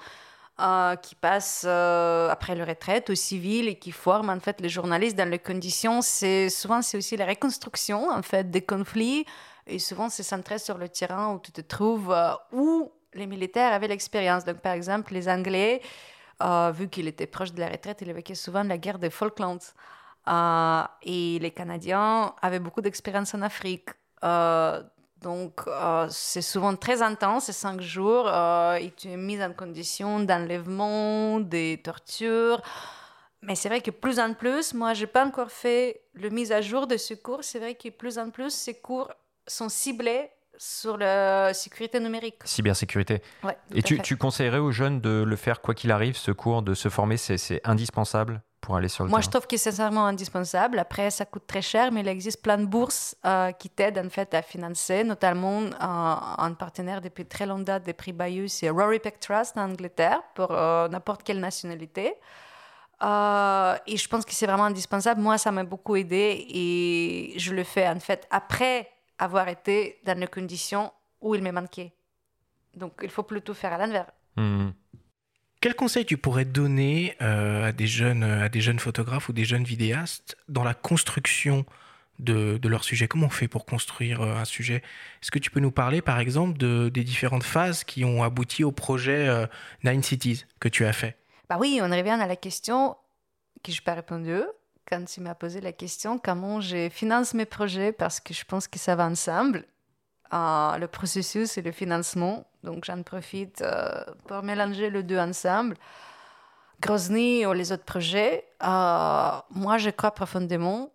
[0.61, 4.69] euh, qui passe euh, après le retraite au civil et qui forme en fait les
[4.69, 6.01] journalistes dans les conditions.
[6.03, 9.25] C'est souvent c'est aussi la reconstruction en fait des conflits
[9.65, 13.73] et souvent c'est centré sur le terrain où tu te trouves euh, où les militaires
[13.73, 14.45] avaient l'expérience.
[14.45, 15.81] Donc, par exemple, les Anglais
[16.41, 19.59] euh, vu qu'il était proche de la retraite, il évoquait souvent la guerre des Falklands.
[20.27, 23.89] Euh, et les Canadiens avaient beaucoup d'expérience en Afrique.
[24.23, 24.81] Euh,
[25.21, 25.59] donc,
[26.09, 28.29] c'est souvent très intense, ces cinq jours.
[28.29, 32.61] et tu es mis en condition d'enlèvement, des tortures.
[33.41, 36.53] Mais c'est vrai que plus en plus, moi, je n'ai pas encore fait le mise
[36.53, 37.43] à jour de ce cours.
[37.43, 39.11] C'est vrai que plus en plus, ces cours
[39.45, 42.41] sont ciblés sur la sécurité numérique.
[42.43, 43.21] Cybersécurité.
[43.73, 46.73] Et tu, tu, conseillerais aux jeunes de le faire quoi qu'il arrive, ce cours, de
[46.73, 50.77] se former, c'est indispensable pour aller sur le Moi, je trouve que c'est sincèrement indispensable.
[50.77, 54.09] Après, ça coûte très cher, mais il existe plein de bourses euh, qui t'aident en
[54.09, 58.99] fait à financer, notamment un partenaire depuis très longue date des prix Bayeux, c'est Rory
[58.99, 62.15] Peck Trust en Angleterre, pour euh, n'importe quelle nationalité.
[63.01, 65.21] Euh, et je pense que c'est vraiment indispensable.
[65.21, 68.89] Moi, ça m'a beaucoup aidé et je le fais en fait après
[69.19, 71.93] avoir été dans les conditions où il me manquait.
[72.75, 74.09] Donc il faut plutôt faire à l'envers.
[74.35, 74.69] Hmm.
[75.61, 79.43] Quel conseil tu pourrais donner euh, à, des jeunes, à des jeunes photographes ou des
[79.43, 81.65] jeunes vidéastes dans la construction
[82.19, 83.09] de, de leur sujet?
[83.09, 84.81] Comment on fait pour construire euh, un sujet?
[85.21, 88.63] Est-ce que tu peux nous parler par exemple de, des différentes phases qui ont abouti
[88.63, 89.47] au projet euh,
[89.83, 91.17] Nine Cities que tu as fait?
[91.49, 92.95] Bah oui, on revient à la question
[93.61, 94.39] que je n'ai pas répondu
[94.89, 98.67] quand tu m'as posé la question comment je finance mes projets parce que je pense
[98.67, 99.65] que ça va ensemble.
[100.31, 102.45] Euh, le processus et le financement.
[102.63, 105.75] Donc j'en profite euh, pour mélanger les deux ensemble.
[106.81, 110.91] Grozny ou les autres projets, euh, moi je crois profondément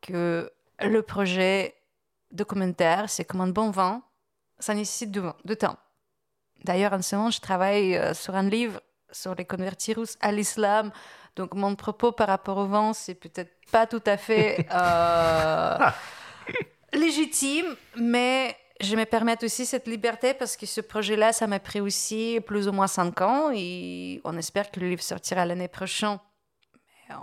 [0.00, 1.74] que le projet
[2.30, 4.02] documentaire, c'est comme un bon vin,
[4.58, 5.76] ça nécessite de, temps.
[6.64, 8.80] D'ailleurs, en ce moment, je travaille sur un livre
[9.12, 10.90] sur les convertis russes à l'islam
[11.36, 15.78] donc mon propos par rapport au vent, c'est peut-être pas tout à fait euh,
[16.92, 21.80] légitime, mais je me permets aussi cette liberté parce que ce projet-là, ça m'a pris
[21.80, 26.18] aussi plus ou moins cinq ans et on espère que le livre sortira l'année prochaine.
[27.08, 27.14] Mais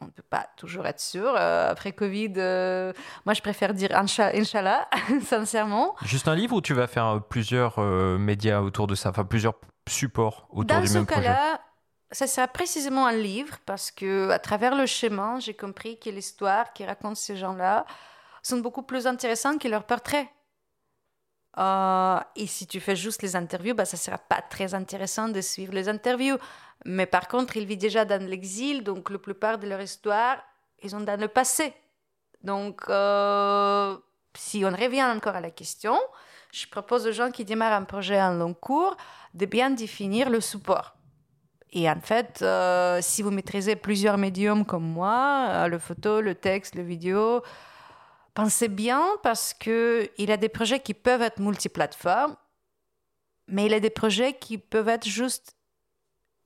[0.00, 1.26] on ne peut pas toujours être sûr.
[1.26, 2.92] Euh, après Covid, euh,
[3.24, 4.86] moi je préfère dire Inch'Allah,
[5.22, 5.94] sincèrement.
[6.02, 9.54] Juste un livre ou tu vas faire plusieurs médias autour de ça, enfin plusieurs
[9.88, 11.34] supports autour du même projet
[12.10, 16.72] ça sera précisément un livre parce que à travers le chemin, j'ai compris que l'histoire
[16.72, 17.84] qui raconte ces gens-là
[18.42, 20.28] sont beaucoup plus intéressantes que leurs portraits.
[21.58, 25.40] Euh, et si tu fais juste les interviews, bah, ça sera pas très intéressant de
[25.40, 26.36] suivre les interviews.
[26.84, 30.38] Mais par contre, ils vivent déjà dans l'exil, donc la plupart de leur histoire,
[30.82, 31.74] ils ont dans le passé.
[32.42, 33.96] Donc, euh,
[34.34, 35.98] si on revient encore à la question,
[36.56, 38.96] je propose aux gens qui démarrent un projet en long cours
[39.34, 40.96] de bien définir le support.
[41.72, 46.34] Et en fait, euh, si vous maîtrisez plusieurs médiums comme moi, euh, le photo, le
[46.34, 47.42] texte, le vidéo,
[48.32, 52.36] pensez bien parce qu'il y a des projets qui peuvent être multiplateformes,
[53.48, 55.54] mais il y a des projets qui peuvent être juste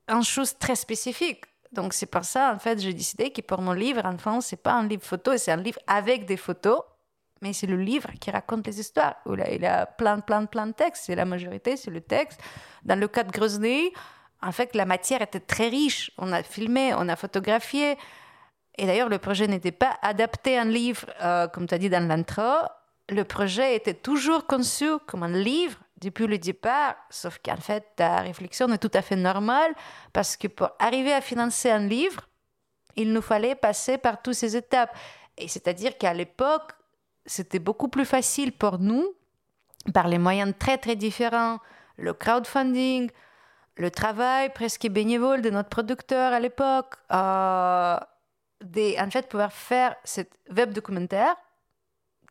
[0.08, 1.44] une chose très spécifique.
[1.70, 4.72] Donc c'est pour ça, en fait, j'ai décidé que pour mon livre, enfin, c'est pas
[4.72, 6.80] un livre photo, c'est un livre avec des photos,
[7.40, 9.16] mais c'est le livre qui raconte les histoires.
[9.26, 11.04] Il a plein, plein, plein de textes.
[11.06, 12.40] C'est la majorité, c'est le texte.
[12.84, 13.92] Dans le cas de Grozny,
[14.42, 16.10] en fait, la matière était très riche.
[16.18, 17.96] On a filmé, on a photographié.
[18.78, 21.90] Et d'ailleurs, le projet n'était pas adapté à un livre, euh, comme tu as dit
[21.90, 22.66] dans l'intro.
[23.08, 28.20] Le projet était toujours conçu comme un livre depuis le départ, sauf qu'en fait, ta
[28.20, 29.74] réflexion est tout à fait normale,
[30.12, 32.26] parce que pour arriver à financer un livre,
[32.96, 34.96] il nous fallait passer par toutes ces étapes.
[35.36, 36.72] Et c'est-à-dire qu'à l'époque,
[37.26, 39.14] c'était beaucoup plus facile pour nous,
[39.94, 41.58] par les moyens très très différents,
[41.96, 43.10] le crowdfunding,
[43.76, 50.32] le travail presque bénévole de notre producteur à l'époque, euh, en fait, pouvoir faire cette
[50.54, 51.34] web documentaire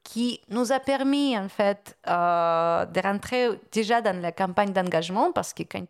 [0.03, 5.53] qui nous a permis, en fait, euh, de rentrer déjà dans la campagne d'engagement, parce
[5.53, 5.85] que quand,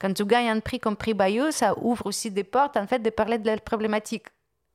[0.00, 2.98] quand, tu gagnes un prix comme prix Bayeux, ça ouvre aussi des portes, en fait,
[2.98, 4.26] de parler de la problématique.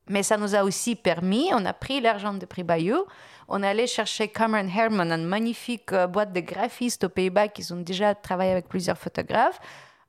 [0.08, 3.04] Mais ça nous a aussi permis, on a pris l'argent de prix Bayeux,
[3.48, 7.72] on est allé chercher Cameron Herman, une magnifique euh, boîte de graphistes aux Pays-Bas qui
[7.72, 9.58] ont déjà travaillé avec plusieurs photographes.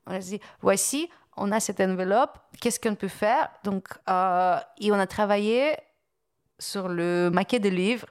[0.05, 3.49] On a dit, voici, on a cette enveloppe, qu'est-ce qu'on peut faire?
[3.63, 5.75] Donc, euh, et on a travaillé
[6.59, 8.07] sur le maquet de livre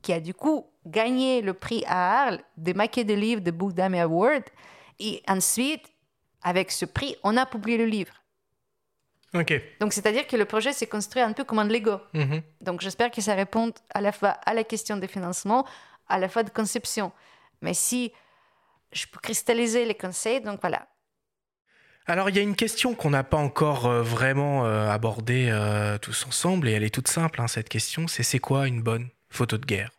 [0.00, 3.72] qui a du coup gagné le prix à Arles des maquets de livres de Book
[3.72, 4.44] Dame Award.
[4.98, 5.84] Et ensuite,
[6.42, 8.14] avec ce prix, on a publié le livre.
[9.80, 12.00] Donc, c'est-à-dire que le projet s'est construit un peu comme un Lego.
[12.12, 12.42] Mhm.
[12.60, 15.66] Donc, j'espère que ça répond à la fois à la question des financements,
[16.08, 17.12] à la fois de conception.
[17.62, 18.12] Mais si
[18.92, 20.86] je peux cristalliser les conseils, donc voilà,
[22.06, 25.98] alors il y a une question qu'on n'a pas encore euh, vraiment euh, abordée euh,
[25.98, 29.08] tous ensemble et elle est toute simple hein, cette question, c'est c'est quoi une bonne
[29.30, 29.90] photo de guerre?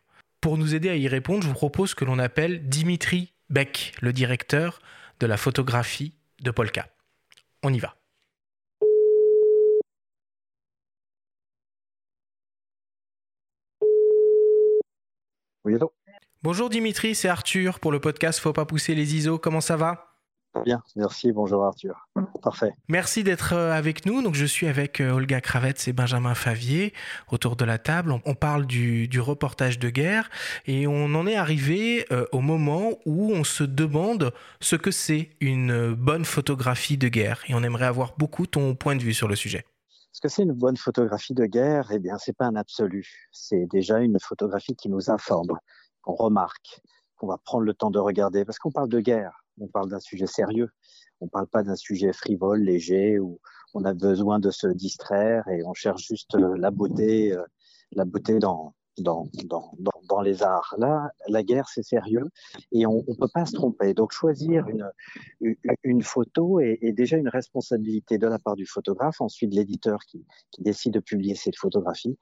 [0.42, 4.12] Pour nous aider à y répondre, je vous propose que l'on appelle Dimitri Beck, le
[4.12, 4.82] directeur
[5.22, 6.90] de la photographie de Polka.
[7.64, 7.96] On y va.
[15.66, 15.76] Oui,
[16.42, 19.40] Bonjour Dimitri, c'est Arthur pour le podcast Faut pas pousser les ISO.
[19.40, 20.10] Comment ça va
[20.66, 21.32] Bien, merci.
[21.32, 22.10] Bonjour Arthur.
[22.42, 22.74] Parfait.
[22.90, 24.22] Merci d'être euh, avec nous.
[24.22, 26.94] Donc, je suis avec euh, Olga Kravets et Benjamin Favier
[27.32, 28.14] autour de la table.
[28.26, 30.30] On parle du, reportage de guerre
[30.68, 35.30] et on en est arrivé euh, au moment où on se demande ce que c'est
[35.40, 37.42] une bonne photographie de guerre.
[37.48, 39.66] Et on aimerait avoir beaucoup ton point de vue sur le sujet.
[40.14, 41.92] Ce que c'est une bonne photographie de guerre?
[41.92, 43.28] Eh bien, c'est pas un absolu.
[43.32, 45.58] C'est déjà une photographie qui nous informe,
[46.02, 46.82] qu'on remarque,
[47.18, 50.00] qu'on va prendre le temps de regarder, parce qu'on parle de guerre on parle d'un
[50.00, 50.70] sujet sérieux.
[51.22, 53.40] On parle pas d'un sujet frivole, léger, où
[53.74, 57.44] on a besoin de se distraire et on cherche juste euh, la beauté, euh,
[57.94, 59.72] la beauté dans, dans, dans,
[60.08, 60.76] dans, les arts.
[60.78, 62.30] Là, la guerre, c'est sérieux
[62.72, 63.94] et on ne peut pas se tromper.
[63.94, 64.90] Donc, choisir une,
[65.84, 70.26] une photo est, est, déjà une responsabilité de la part du photographe, ensuite l'éditeur qui,
[70.52, 72.18] qui décide de publier cette photographie.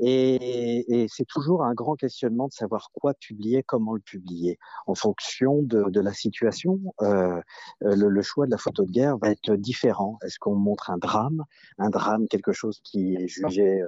[0.00, 4.58] Et, et c'est toujours un grand questionnement de savoir quoi publier, comment le publier.
[4.86, 7.40] En fonction de, de la situation, euh,
[7.80, 10.18] le, le, choix de la photo de guerre va être différent.
[10.24, 11.44] Est-ce qu'on montre un drame,
[11.78, 13.82] un drame, quelque chose qui est jugé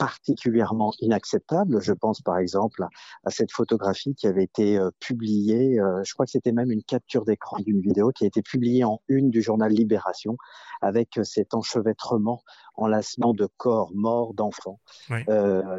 [0.00, 1.82] particulièrement inacceptable.
[1.82, 2.86] Je pense par exemple
[3.24, 6.82] à, cette photographie qui avait été euh, publiée, euh, je crois que c'était même une
[6.82, 10.38] capture d'écran d'une vidéo qui a été publiée en une du journal Libération
[10.80, 12.42] avec euh, cet enchevêtrement,
[12.82, 14.80] enlacement de corps morts d'enfants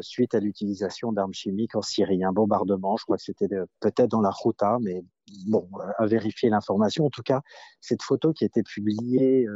[0.00, 2.24] suite à l'utilisation d'armes chimiques en Syrie.
[2.24, 3.48] Un bombardement, je crois que c'était
[3.80, 5.04] peut-être dans la Routa, mais
[5.46, 7.06] bon, à vérifier l'information.
[7.06, 7.42] En tout cas,
[7.80, 9.46] cette photo qui a été publiée,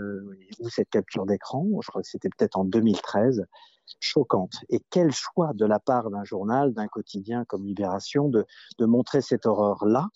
[0.61, 3.47] ou cette capture d'écran, je crois que c'était peut-être en 2013,
[4.01, 4.55] choquante.
[4.69, 8.45] Et quel choix de la part d'un journal, d'un quotidien comme Libération de,
[8.79, 10.09] de montrer cette horreur-là?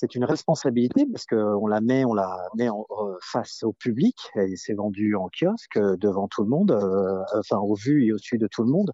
[0.00, 4.14] C'est une responsabilité parce qu'on la met, on la met en, euh, face au public
[4.36, 8.12] et c'est vendu en kiosque euh, devant tout le monde, euh, enfin au vu et
[8.12, 8.92] au-dessus de tout le monde.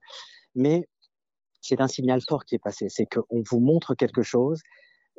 [0.55, 0.89] Mais
[1.61, 4.63] c'est un signal fort qui est passé, c'est qu'on vous montre quelque chose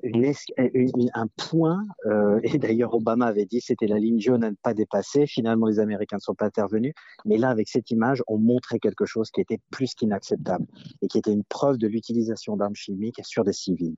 [0.03, 4.55] une, un point, euh, et d'ailleurs Obama avait dit c'était la ligne jaune à ne
[4.55, 5.27] pas dépasser.
[5.27, 6.93] Finalement, les Américains ne sont pas intervenus.
[7.25, 10.65] Mais là, avec cette image, on montrait quelque chose qui était plus qu'inacceptable
[11.01, 13.95] et qui était une preuve de l'utilisation d'armes chimiques sur des civils.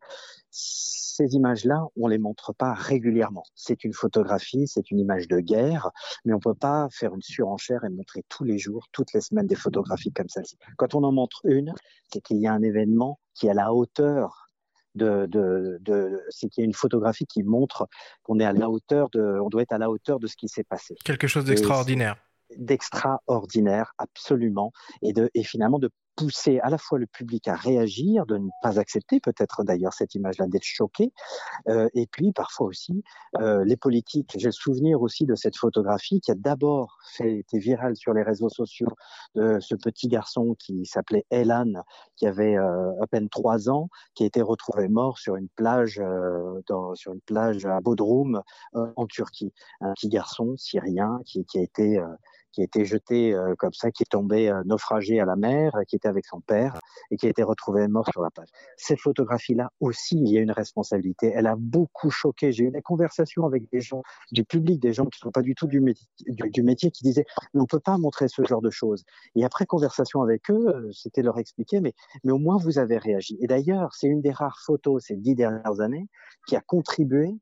[0.49, 3.43] Ces images-là, on les montre pas régulièrement.
[3.55, 5.89] C'est une photographie, c'est une image de guerre,
[6.25, 9.47] mais on peut pas faire une surenchère et montrer tous les jours, toutes les semaines
[9.47, 10.57] des photographies comme celle-ci.
[10.77, 11.73] Quand on en montre une,
[12.13, 14.46] c'est qu'il y a un événement qui est à la hauteur
[14.97, 17.87] de, de, c'est qu'il y a une photographie qui montre
[18.23, 20.47] qu'on est à la hauteur de, on doit être à la hauteur de ce qui
[20.47, 20.95] s'est passé.
[21.05, 22.17] Quelque chose d'extraordinaire.
[22.57, 24.71] D'extraordinaire, absolument,
[25.01, 28.49] et de, et finalement de pousser à la fois le public à réagir, de ne
[28.61, 31.13] pas accepter peut-être d'ailleurs cette image-là, d'être choqué,
[31.69, 33.03] euh, et puis parfois aussi
[33.39, 34.35] euh, les politiques.
[34.37, 38.49] J'ai le souvenir aussi de cette photographie qui a d'abord été virale sur les réseaux
[38.49, 38.89] sociaux
[39.35, 41.73] de ce petit garçon qui s'appelait Elan,
[42.15, 45.99] qui avait euh, à peine trois ans, qui a été retrouvé mort sur une plage,
[45.99, 48.41] euh, dans, sur une plage à Bodrum
[48.75, 49.53] euh, en Turquie.
[49.81, 52.01] Un petit garçon syrien qui, qui a été
[52.57, 55.95] qui été jeté euh, comme ça, qui est tombé euh, naufragé à la mer, qui
[55.95, 56.73] était avec son père
[57.11, 58.47] et qui a été retrouvé mort sur la plage.
[58.77, 61.31] Cette photographie-là aussi, il y a une responsabilité.
[61.35, 62.51] Elle a beaucoup choqué.
[62.51, 64.01] J'ai eu des conversations avec des gens
[64.31, 67.61] du public, des gens qui ne sont pas du tout du métier, qui disaient on
[67.61, 69.03] ne peut pas montrer ce genre de choses.
[69.35, 71.93] Et après conversation avec eux, euh, c'était leur expliquer mais,
[72.27, 73.37] au moins vous avez réagi.
[73.39, 76.07] Et d'ailleurs, c'est une des rares photos ces dix dernières années
[76.47, 77.35] qui a contribué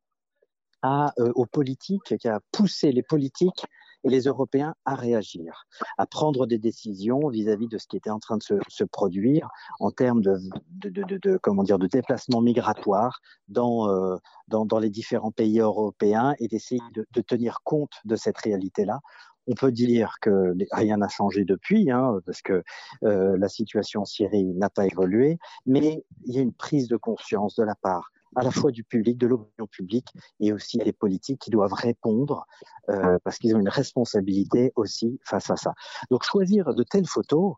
[1.18, 3.66] aux politiques, qui a poussé les politiques
[4.06, 5.66] et les Européens à réagir,
[5.98, 9.50] à prendre des décisions vis-à-vis de ce qui était en train de se, produire
[9.80, 10.38] en termes de,
[10.70, 14.16] de, comment dire, de déplacement migratoire dans, euh,
[14.48, 19.00] dans, dans les différents pays européens et d'essayer de, tenir compte de cette réalité-là.
[19.48, 22.64] On peut dire que rien n'a changé depuis, hein, parce que
[23.04, 26.98] euh, la situation en Syrie n'a pas évolué, mais il y a une prise de
[26.98, 30.08] conscience de la part à la fois du public, de l'opinion publique
[30.40, 32.46] et aussi des politiques qui doivent répondre
[32.90, 35.74] euh, parce qu'ils ont une responsabilité aussi face à ça.
[36.10, 37.56] Donc choisir de telles photos,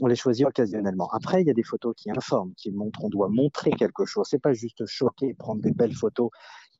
[0.00, 1.10] on les choisit occasionnellement.
[1.12, 4.26] Après, il y a des photos qui informent, qui montrent, on doit montrer quelque chose.
[4.30, 6.30] C'est pas juste choquer, prendre des belles photos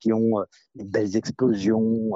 [0.00, 0.44] qui ont euh,
[0.74, 2.10] des belles explosions,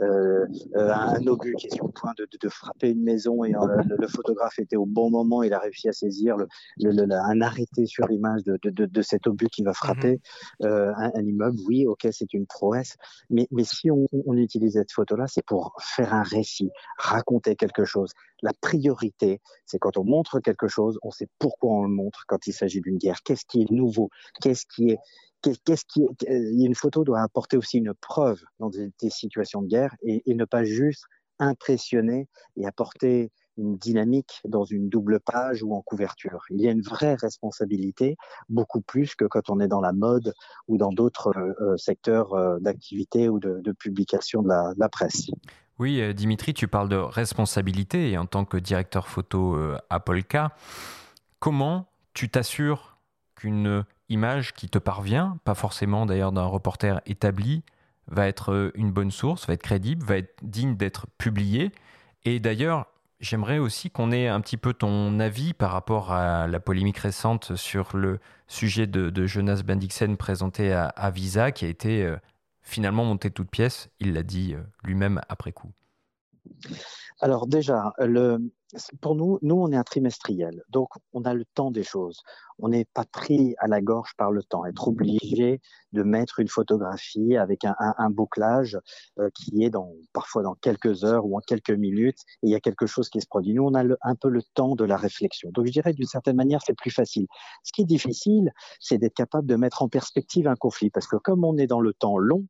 [0.00, 0.44] euh,
[0.76, 3.52] euh, un obus qui est sur le point de, de, de frapper une maison et
[3.52, 6.46] le, le, photographe était au bon moment, il a réussi à saisir le,
[6.78, 10.20] le, un arrêté sur l'image de, de, cet obus qui va frapper
[10.60, 10.68] mhm.
[10.68, 11.58] un, un, immeuble.
[11.66, 12.96] Oui, ok, c'est une prouesse,
[13.30, 17.84] mais, mais si on, on utilise cette photo-là, c'est pour faire un récit, raconter quelque
[17.84, 18.12] chose.
[18.42, 22.46] La priorité, c'est quand on montre quelque chose, on sait pourquoi on le montre quand
[22.46, 23.22] il s'agit d'une guerre.
[23.24, 24.10] Qu'est-ce qui est nouveau?
[24.40, 24.98] Qu'est-ce qui est
[25.42, 30.22] qu'est-ce qui, une photo doit apporter aussi une preuve dans des, situations de guerre et,
[30.26, 31.04] ne pas juste
[31.38, 36.44] impressionner et apporter une dynamique dans une double page ou en couverture.
[36.50, 38.16] Il y a une vraie responsabilité,
[38.48, 40.32] beaucoup plus que quand on est dans la mode
[40.68, 45.30] ou dans d'autres euh, secteurs euh, d'activité ou de, publication de la, presse.
[45.78, 49.58] Oui, euh, Dimitri, tu parles de responsabilité et en tant que directeur photo
[49.90, 50.54] à Polka,
[51.38, 52.96] comment tu t'assures
[53.34, 57.62] qu'une image qui te parvient, pas forcément d'ailleurs d'un reporter établi,
[58.08, 61.72] va être une bonne source, va être crédible, va être digne d'être publiée.
[62.24, 62.86] Et d'ailleurs,
[63.20, 67.56] j'aimerais aussi qu'on ait un petit peu ton avis par rapport à la polémique récente
[67.56, 72.16] sur le sujet de, Jonas Bendixen présenté à, Visa, qui a été euh,
[72.62, 73.90] finalement monté de toutes pièces.
[74.00, 75.72] Il l'a dit euh, lui-même après coup.
[77.20, 78.38] Alors déjà, le,
[79.00, 82.20] pour nous, nous, on est un trimestriel, donc on a le temps des choses.
[82.58, 84.66] On n'est pas pris à la gorge par le temps.
[84.66, 85.60] Être obligé
[85.92, 88.78] de mettre une photographie avec un, bouclage
[89.18, 92.54] euh, qui est dans, parfois dans quelques heures ou en quelques minutes, et il y
[92.54, 93.54] a quelque chose qui se produit.
[93.54, 95.50] Nous, on a un peu le temps de la réflexion.
[95.52, 97.26] Donc je dirais d'une certaine manière, c'est plus facile.
[97.64, 98.50] Ce qui est difficile,
[98.80, 101.80] c'est d'être capable de mettre en perspective un conflit, parce que comme on est dans
[101.80, 102.44] le temps long,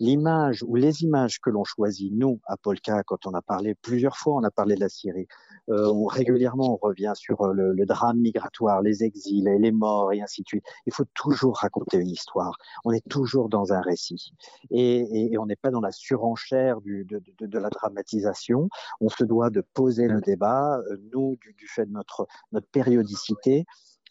[0.00, 4.16] l'image ou les images que l'on choisit, nous, à Polka, quand on a parlé plusieurs
[4.16, 5.26] fois, on a parlé de la Syrie,
[5.70, 10.20] euh, on, régulièrement on revient sur euh, le, drame migratoire, les exils, les morts et
[10.20, 10.64] ainsi de suite.
[10.86, 12.56] Il faut toujours raconter une histoire.
[12.84, 14.32] On est toujours dans un récit
[14.70, 18.68] et, on n'est pas dans la surenchère de, la dramatisation.
[19.00, 20.78] On se doit de poser le débat.
[20.90, 23.64] Euh, nous, du, du fait de notre, notre périodicité,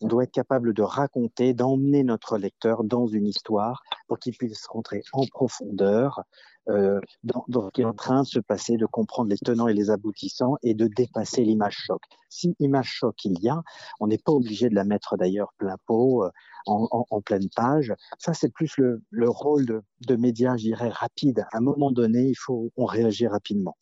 [0.04, 4.68] on doit être capable de raconter, d'emmener notre lecteur dans une histoire pour qu'il puisse
[4.68, 6.24] rentrer en profondeur
[6.70, 9.74] euh, dans, ce qui est en train de se passer, de comprendre les tenants et
[9.74, 12.02] les aboutissants et de dépasser l'image choc.
[12.30, 13.62] Si image choc il y a,
[14.02, 16.30] on n'est pas obligé de la mettre d'ailleurs plein pot, euh,
[16.66, 17.94] en, pleine page.
[18.20, 21.46] Ça, c'est plus le, rôle de, de média, je dirais, rapide.
[21.52, 23.78] À un moment donné, il faut on réagit rapidement.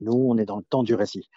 [0.00, 1.28] Nous, on est dans le temps du récit.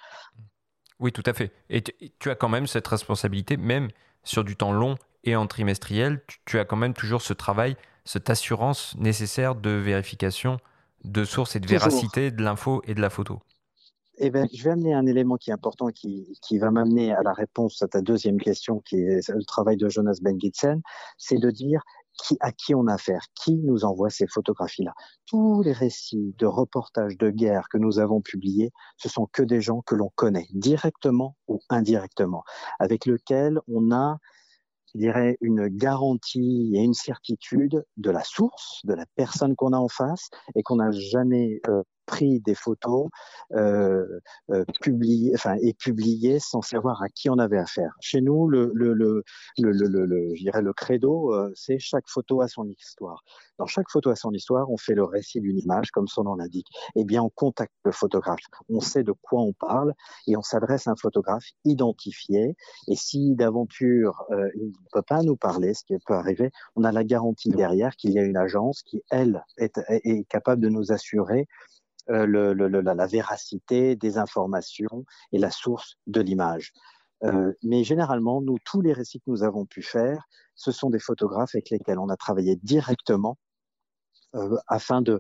[1.00, 1.52] Oui, tout à fait.
[1.70, 3.90] Et tu as quand même cette responsabilité, même
[4.24, 7.76] sur du temps long et en trimestriel, tu as quand même toujours ce travail,
[8.06, 10.58] cette assurance nécessaire de vérification
[11.04, 13.40] de source et de véracité de l'info et de la photo.
[14.22, 17.24] Eh ben, je vais amener un élément qui est important, qui, qui va m'amener à
[17.24, 20.82] la réponse à ta deuxième question, qui est le travail de Jonas Bengitsen,
[21.18, 21.82] c'est de dire
[22.40, 24.94] à qui on a affaire, qui nous envoie ces photographies-là.
[25.26, 29.62] Tous les récits de reportages de guerre que nous avons publiés, ce sont que des
[29.62, 32.44] gens que l'on connaît, directement ou indirectement,
[32.80, 34.18] avec lesquels on a
[34.94, 39.78] je dirais, une garantie et une certitude de la source, de la personne qu'on a
[39.78, 43.08] en face et qu'on n'a jamais euh, pris des photos
[43.54, 44.66] euh, euh,
[45.36, 47.94] enfin, et publiées sans savoir à qui on avait affaire.
[48.02, 49.24] Chez nous, le, le, le,
[49.62, 53.24] le, je dirais le credo, euh, c'est chaque photo a son histoire.
[53.60, 56.36] Dans chaque photo a son histoire, on fait le récit d'une image, comme son nom
[56.36, 56.68] l'indique.
[56.96, 58.40] Eh bien, on contacte le photographe.
[58.70, 59.94] On sait de quoi on parle
[60.26, 62.56] et on s'adresse à un photographe identifié.
[62.88, 66.84] Et si d'aventure euh, il ne peut pas nous parler, ce qui peut arriver, on
[66.84, 70.92] a la garantie derrière qu'il y a une agence qui, elle, est capable de nous
[70.92, 71.48] assurer
[72.10, 76.74] euh, le, la, véracité des informations et la source de l'image.
[77.24, 80.24] Euh, mais généralement, nous, tous les récits que nous avons pu faire,
[80.56, 83.38] ce sont des photographes avec lesquels on a travaillé directement
[84.36, 85.20] euh, afin de,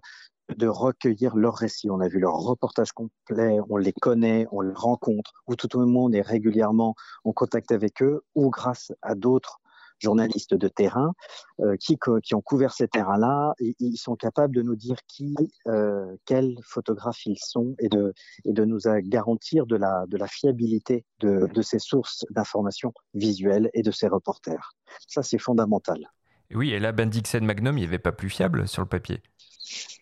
[0.55, 1.89] de recueillir leurs récits.
[1.89, 5.85] On a vu leur reportage complet, on les connaît, on les rencontre, ou tout au
[5.85, 9.59] moins on est régulièrement en contact avec eux, ou grâce à d'autres
[9.99, 11.13] journalistes de terrain
[11.59, 13.53] euh, qui, qui ont couvert ces terrains-là.
[13.59, 15.35] Ils sont capables de nous dire qui,
[15.67, 18.13] euh, quels photographes ils sont et de,
[18.45, 23.69] et de nous garantir de la, de la fiabilité de, de ces sources d'informations visuelles
[23.73, 24.73] et de ces reporters.
[25.07, 26.09] Ça, c'est fondamental.
[26.53, 29.21] Oui, et là, Bendixen Magnum, il n'y avait pas plus fiable sur le papier.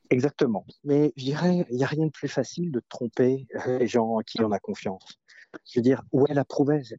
[0.09, 0.65] Exactement.
[0.85, 4.19] Mais je dirais, il n'y a rien de plus facile de tromper les gens en
[4.19, 5.19] qui on a confiance.
[5.65, 6.93] Je veux dire, où est la prouesse,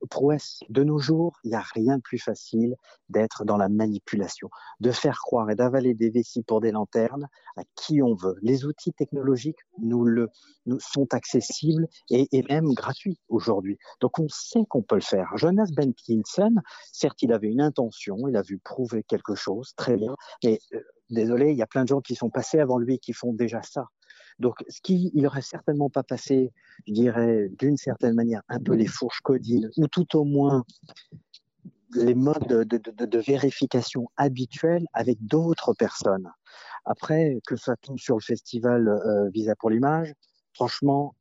[0.68, 2.76] De nos jours, il n'y a rien de plus facile
[3.09, 4.49] d'être dans la manipulation,
[4.80, 8.36] de faire croire et d'avaler des vessies pour des lanternes à qui on veut.
[8.42, 10.28] Les outils technologiques nous le
[10.66, 13.78] nous sont accessibles et, même gratuits aujourd'hui.
[14.01, 15.30] Donc on sait qu'on peut le faire.
[15.36, 16.55] Jonas Benkinson,
[16.92, 20.80] certes, il avait une intention, il a vu prouver quelque chose, très bien, mais euh,
[21.11, 23.62] désolé, il y a plein de gens qui sont passés avant lui qui font déjà
[23.62, 23.86] ça.
[24.39, 26.53] Donc, ce qui, il aurait certainement pas passé,
[26.86, 30.64] je dirais, d'une certaine manière, un peu les fourches codines, ou tout au moins
[31.95, 36.30] les modes de, vérification habituels avec d'autres personnes.
[36.84, 40.12] Après, que ça tombe sur le festival euh, Visa pour l'image,
[40.55, 41.14] franchement,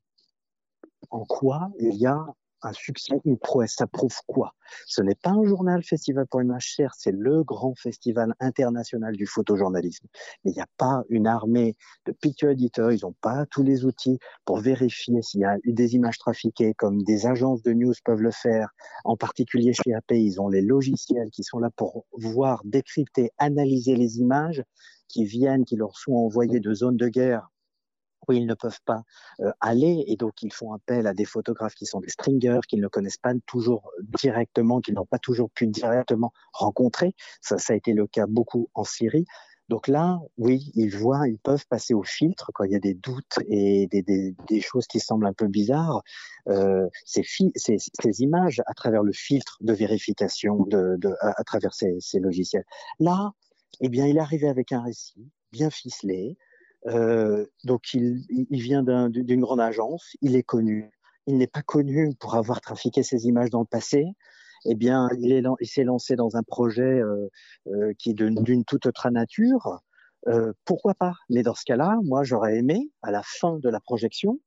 [1.09, 2.25] en quoi il y a
[2.61, 3.75] un succès, une prouesse.
[3.77, 4.53] Ça prouve quoi?
[4.85, 9.25] Ce n'est pas un journal Festival pour l'image, certes, c'est le grand festival international du
[9.25, 10.07] photojournalisme.
[10.43, 13.85] Mais il n'y a pas une armée de picture editors, ils n'ont pas tous les
[13.85, 17.93] outils pour vérifier s'il y a eu des images trafiquées, comme des agences de news
[18.03, 18.69] peuvent le faire,
[19.05, 20.11] en particulier chez AP.
[20.11, 24.63] Ils ont les logiciels qui sont là pour voir, décrypter, analyser les images
[25.07, 27.49] qui viennent, qui leur sont envoyées de zones de guerre
[28.27, 29.03] où ils ne peuvent pas
[29.41, 32.81] euh, aller et donc ils font appel à des photographes qui sont des stringers, qu'ils
[32.81, 37.13] ne connaissent pas toujours directement, qu'ils n'ont pas toujours pu directement rencontrer.
[37.41, 39.25] Ça, ça a été le cas beaucoup en Syrie.
[39.69, 42.93] Donc là, oui, ils voient, ils peuvent passer au filtre quand il y a des
[42.93, 46.03] doutes et des, des, des choses qui semblent un peu bizarres.
[46.47, 47.23] Euh, ces,
[47.55, 51.97] ces, ces, images à travers le filtre de vérification de, de à, à, travers ces,
[51.99, 52.63] ces logiciels.
[52.99, 53.31] Là,
[53.81, 56.37] eh bien, il est arrivé avec un récit bien ficelé,
[57.63, 60.91] donc il, il vient d'une grande agence, il est connu.
[61.25, 64.05] Il n'est pas connu pour avoir trafiqué ces images dans le passé.
[64.65, 67.29] Eh bien, il s'est lancé dans un projet euh,
[67.67, 69.79] euh, qui est d'une toute autre nature.
[70.27, 71.13] Euh, pourquoi pas?
[71.29, 74.39] Mais dans ce cas-là, moi, j'aurais aimé, à la fin de la projection,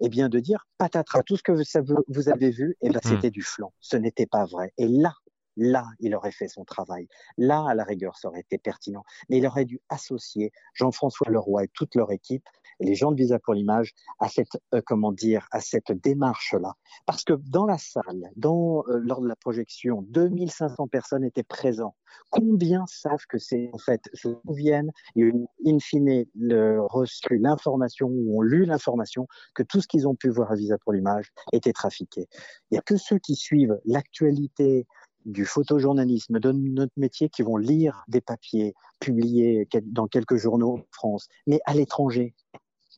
[0.00, 3.08] eh bien, de dire patatras, tout ce que vous, vous avez vu, eh ben, mmh.
[3.08, 3.72] c'était du flanc.
[3.80, 4.72] Ce n'était pas vrai.
[4.76, 5.14] Et là,
[5.56, 7.08] Là, il aurait fait son travail.
[7.36, 9.04] Là, à la rigueur, ça aurait été pertinent.
[9.28, 12.44] Mais il aurait dû associer Jean-François Leroy et toute leur équipe
[12.80, 16.74] et les gens de Visa pour l'image à cette, euh, comment dire, à cette démarche-là.
[17.06, 21.94] Parce que dans la salle, euh, lors de la projection, 2500 personnes étaient présentes.
[22.30, 25.30] Combien savent que c'est, en fait, se souviennent et
[25.66, 30.28] in fine, le, reçu l'information ou ont lu l'information que tout ce qu'ils ont pu
[30.28, 32.28] voir à Visa pour l'image était trafiqué.
[32.70, 34.86] Il n'y a que ceux qui suivent l'actualité,
[35.24, 40.82] du photojournalisme, de notre métier, qui vont lire des papiers publiés dans quelques journaux en
[40.92, 42.34] France, mais à l'étranger,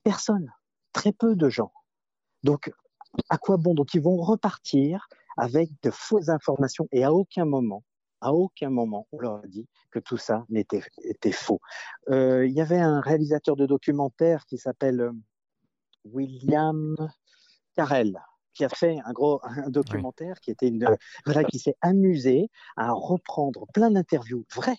[0.03, 0.53] personne,
[0.93, 1.73] très peu de gens.
[2.43, 2.73] Donc,
[3.29, 3.75] à quoi bon?
[3.75, 7.83] Donc, ils vont repartir avec de fausses informations et à aucun moment,
[8.21, 11.61] à aucun moment, on leur a dit que tout ça n'était était faux.
[12.09, 15.13] Euh, il y avait un réalisateur de documentaire qui s'appelle euh,
[16.05, 16.97] William
[17.75, 18.19] Carell,
[18.57, 20.41] qui a fait un gros un documentaire oui.
[20.43, 20.89] qui était une
[21.25, 24.79] voilà qui s'est amusé à reprendre plein d'interviews vraies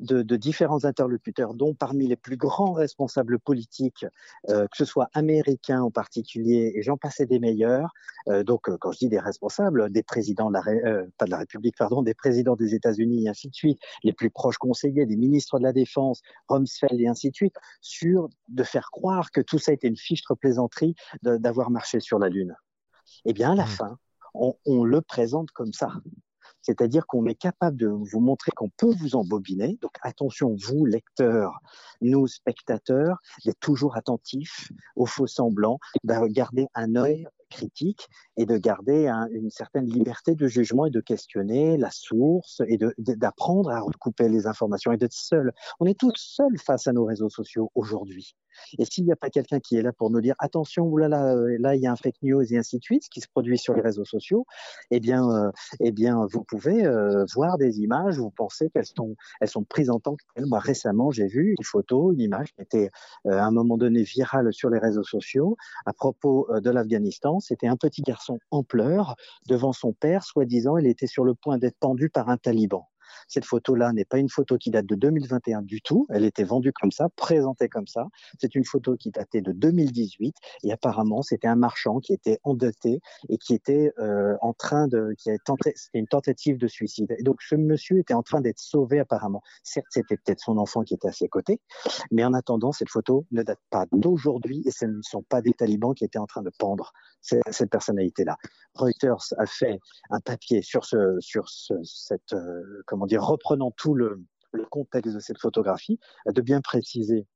[0.00, 4.06] de, de, différents interlocuteurs, dont parmi les plus grands responsables politiques,
[4.48, 7.92] euh, que ce soit américains en particulier, et j'en passais des meilleurs.
[8.28, 11.38] Euh, donc, euh, quand je dis des responsables, des présidents de la, pas de la
[11.38, 15.16] République, pardon, des présidents des États-Unis et ainsi de suite, les plus proches conseillers, des
[15.16, 19.58] ministres de la Défense, Rumsfeld et ainsi de suite, sur de faire croire que tout
[19.58, 22.56] ça était une fichtre plaisanterie d'avoir marché sur la Lune.
[23.24, 23.68] Eh bien, à la mmh.
[23.68, 23.98] fin,
[24.34, 25.92] on, on, le présente comme ça.
[26.62, 29.78] C'est-à-dire qu'on est capable de vous montrer qu'on peut vous embobiner.
[29.80, 31.60] Donc attention, vous, lecteurs,
[32.00, 38.56] nous, spectateurs, d'être toujours attentifs aux faux semblants, de garder un œil critique et de
[38.56, 43.80] garder un, une certaine liberté de jugement et de questionner la source et d'apprendre à
[43.80, 45.52] recouper les informations et d'être seul.
[45.80, 48.36] On est tous seuls face à nos réseaux sociaux aujourd'hui.
[48.78, 51.74] Et s'il n'y a pas quelqu'un qui est là pour nous dire attention, oulala, là
[51.74, 53.74] il y a un fake news et ainsi de suite, ce qui se produit sur
[53.74, 54.46] les réseaux sociaux,
[54.90, 55.50] eh bien, euh,
[55.80, 58.18] eh bien, vous pouvez euh, voir des images.
[58.18, 60.46] Vous pensez qu'elles sont, elles sont prises en tant que telles.
[60.46, 62.90] Moi récemment, j'ai vu une photo, une image qui était
[63.26, 65.56] euh, à un moment donné virale sur les réseaux sociaux
[65.86, 67.40] à propos euh, de l'Afghanistan.
[67.40, 69.16] C'était un petit garçon en pleurs
[69.48, 72.89] devant son père, soi-disant, il était sur le point d'être pendu par un taliban.
[73.28, 76.06] Cette photo-là n'est pas une photo qui date de 2021 du tout.
[76.10, 78.06] Elle était vendue comme ça, présentée comme ça.
[78.38, 80.34] C'est une photo qui datait de 2018
[80.64, 85.14] et apparemment c'était un marchand qui était endetté et qui était euh, en train de,
[85.18, 87.14] qui a tenté, c'était une tentative de suicide.
[87.18, 89.42] Et donc ce monsieur était en train d'être sauvé apparemment.
[89.62, 91.60] Certes, c'était peut-être son enfant qui était à ses côtés,
[92.10, 95.52] mais en attendant, cette photo ne date pas d'aujourd'hui et ce ne sont pas des
[95.52, 98.36] talibans qui étaient en train de pendre cette personnalité-là.
[98.74, 99.78] Reuters a fait
[100.10, 104.24] un papier sur ce, sur ce, cette, euh, dire, reprenant tout le,
[104.70, 107.26] contexte de cette photographie, de bien préciser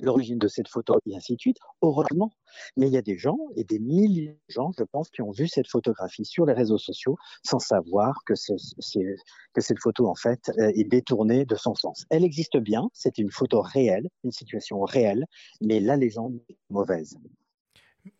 [0.00, 1.58] l'origine de cette photo et ainsi de suite.
[1.82, 2.30] Heureusement,
[2.76, 5.30] mais il y a des gens et des milliers de gens, je pense, qui ont
[5.30, 10.88] vu cette photographie sur les réseaux sociaux sans savoir que, cette photo, en fait, est
[10.88, 12.04] détournée de son sens.
[12.10, 15.24] Elle existe bien, c'est une photo réelle, une situation réelle,
[15.60, 17.16] mais la légende est mauvaise.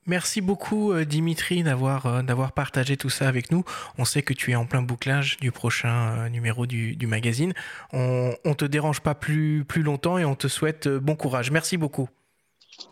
[0.06, 3.64] Merci beaucoup Dimitri d'avoir euh, d'avoir partagé tout ça avec nous.
[3.98, 7.52] On sait que tu es en plein bouclage du prochain euh, numéro du, du magazine.
[7.92, 11.50] On, on te dérange pas plus plus longtemps et on te souhaite bon courage.
[11.50, 12.08] Merci beaucoup.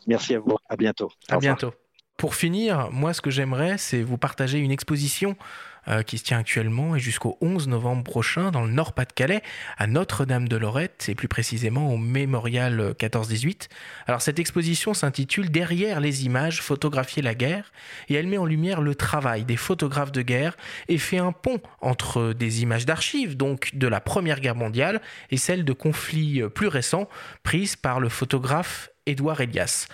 [0.07, 0.57] Merci à vous.
[0.68, 1.11] À bientôt.
[1.28, 1.72] À bientôt.
[2.16, 5.36] Pour finir, moi ce que j'aimerais c'est vous partager une exposition
[5.89, 9.43] euh, qui se tient actuellement et jusqu'au 11 novembre prochain dans le Nord-Pas-de-Calais,
[9.78, 13.68] à Notre-Dame-de-Lorette et plus précisément au Mémorial 14-18.
[14.07, 17.72] Alors cette exposition s'intitule Derrière les images, photographier la guerre
[18.09, 20.57] et elle met en lumière le travail des photographes de guerre
[20.89, 25.37] et fait un pont entre des images d'archives, donc de la Première Guerre mondiale, et
[25.37, 27.09] celles de conflits plus récents
[27.43, 29.87] prises par le photographe Édouard Elias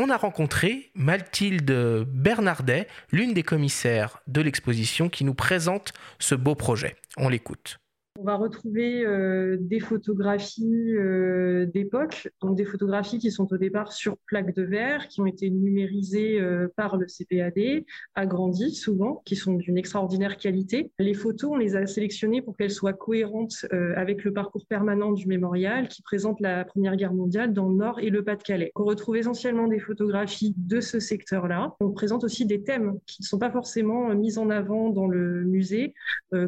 [0.00, 6.54] on a rencontré Mathilde Bernardet, l'une des commissaires de l'exposition, qui nous présente ce beau
[6.54, 6.96] projet.
[7.18, 7.78] On l'écoute.
[8.18, 13.92] On va retrouver euh, des photographies euh, d'époque, donc des photographies qui sont au départ
[13.92, 17.84] sur plaques de verre, qui ont été numérisées euh, par le CPAD,
[18.16, 20.90] agrandies souvent, qui sont d'une extraordinaire qualité.
[20.98, 23.64] Les photos, on les a sélectionnées pour qu'elles soient cohérentes
[23.96, 28.00] avec le parcours permanent du mémorial qui présente la Première Guerre mondiale dans le Nord
[28.00, 28.72] et le Pas-de-Calais.
[28.74, 31.74] On retrouve essentiellement des photographies de ce secteur-là.
[31.80, 35.44] On présente aussi des thèmes qui ne sont pas forcément mis en avant dans le
[35.44, 35.94] musée,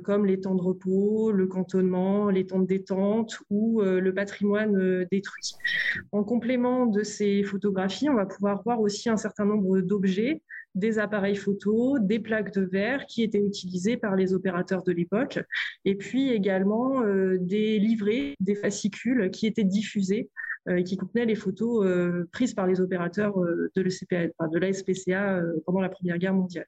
[0.02, 1.46] comme les temps de repos, le
[2.32, 5.54] les temps de détente ou euh, le patrimoine euh, détruit.
[6.12, 10.42] En complément de ces photographies, on va pouvoir voir aussi un certain nombre d'objets
[10.74, 15.38] des appareils photo, des plaques de verre qui étaient utilisées par les opérateurs de l'époque,
[15.84, 20.30] et puis également euh, des livrets, des fascicules qui étaient diffusés
[20.70, 21.84] et qui contenaient les photos
[22.30, 23.34] prises par les opérateurs
[23.74, 26.66] de, SPCA pendant la Première Guerre mondiale.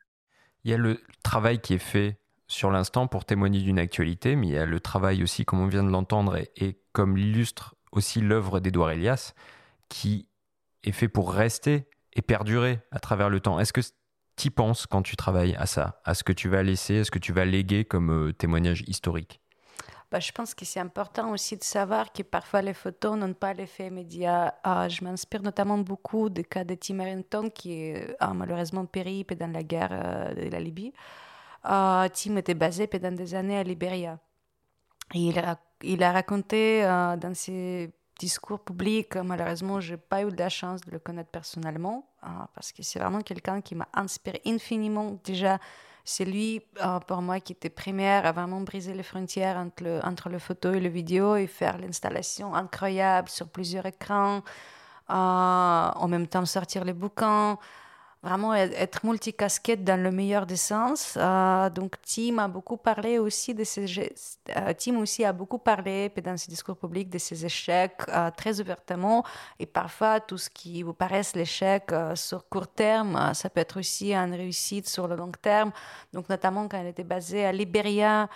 [0.64, 4.48] Il y a le travail qui est fait sur l'instant pour témoigner d'une actualité, mais
[4.48, 8.20] il y a le travail aussi, comme on vient de l'entendre, et, comme l'illustre aussi
[8.20, 9.34] l'œuvre d'Edouard Elias,
[9.88, 10.28] qui
[10.82, 13.58] est fait pour rester et perdurer à travers le temps.
[13.58, 13.80] Est-ce que
[14.36, 17.10] tu penses quand tu travailles à ça, à ce que tu vas laisser, à ce
[17.10, 19.40] que tu vas léguer comme euh, témoignage historique?
[20.10, 23.52] Bah, je pense que c'est important aussi de savoir que parfois les photos n'ont pas
[23.52, 24.54] l'effet média.
[24.62, 29.50] Ah, je m'inspire notamment beaucoup du cas de Tim Harrington qui a malheureusement péri dans
[29.50, 30.92] la guerre euh, de la Libye.
[31.64, 34.18] Uh, Tim était basé pendant des années à Libéria.
[35.14, 40.82] il, a, raconté euh, dans ses discours publics, malheureusement, je n'ai pas eu la chance
[40.82, 45.18] de le connaître personnellement, euh, parce que c'est vraiment quelqu'un qui m'a inspiré infiniment.
[45.24, 45.58] Déjà,
[46.04, 50.38] c'est lui, euh, pour moi, qui était première à vraiment briser les frontières entre le
[50.38, 54.42] photo et le vidéo et faire l'installation incroyable sur plusieurs écrans,
[55.08, 57.58] en même temps sortir les bouquins
[58.24, 61.16] vraiment être multicasquette dans le meilleur des sens.
[61.16, 66.10] Euh, donc Tim a beaucoup parlé aussi de ces euh, Tim aussi a beaucoup parlé
[66.24, 69.24] dans ses discours publics de ses échecs euh, très ouvertement
[69.58, 74.14] et parfois tout ce qui vous paraît l'échec sur court terme, ça peut être aussi
[74.14, 75.70] une réussite sur le long terme.
[76.12, 78.28] Donc notamment quand elle était basée à Libéria.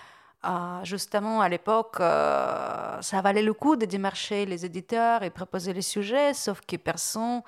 [0.83, 6.33] justement, à l'époque, ça valait le coup de démarcher les éditeurs et proposer les sujets,
[6.33, 7.41] sauf que personne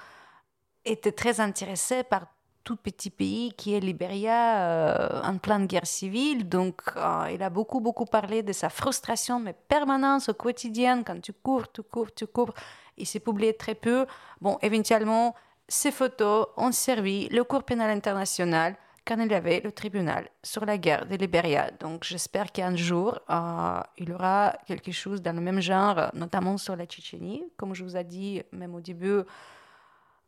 [0.86, 2.28] était très intéressé par
[2.64, 6.48] tout petit pays qui est Libéria euh, en pleine guerre civile.
[6.48, 11.20] Donc, euh, il a beaucoup, beaucoup parlé de sa frustration, mais permanence au quotidien, quand
[11.22, 12.54] tu cours, tu cours, tu cours.
[12.98, 14.06] Il s'est publié très peu.
[14.42, 15.36] Bon, éventuellement,
[15.68, 18.76] ces photos ont servi le cours pénal international
[19.06, 21.72] quand il y avait le tribunal sur la guerre de Libéria.
[21.80, 26.58] Donc, j'espère qu'un jour, euh, il y aura quelque chose dans le même genre, notamment
[26.58, 27.44] sur la Tchétchénie.
[27.58, 29.22] Comme je vous ai dit, même au début,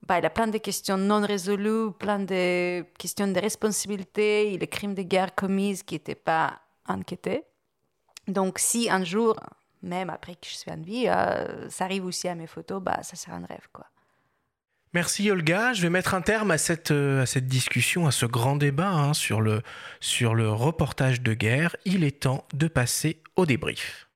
[0.08, 4.68] bah, il a plein de questions non résolues, plein de questions de responsabilité et les
[4.68, 7.44] crimes de guerre commis qui n'étaient pas enquêtés.
[8.28, 9.40] Donc, si un jour,
[9.82, 13.00] même après que je suis en vie, euh, ça arrive aussi à mes photos, bah,
[13.04, 13.68] ça sera un rêve.
[13.72, 13.86] quoi.
[14.94, 15.74] Merci Olga.
[15.74, 18.90] Je vais mettre un terme à cette, euh, à cette discussion, à ce grand débat
[18.90, 19.62] hein, sur, le,
[20.00, 21.76] sur le reportage de guerre.
[21.86, 24.08] Il est temps de passer au débrief.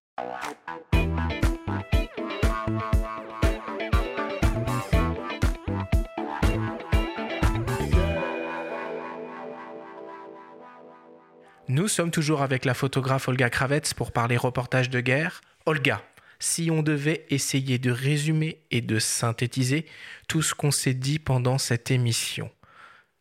[11.69, 15.41] Nous sommes toujours avec la photographe Olga Kravets pour parler reportage de guerre.
[15.65, 16.01] Olga,
[16.39, 19.85] si on devait essayer de résumer et de synthétiser
[20.29, 22.49] tout ce qu'on s'est dit pendant cette émission,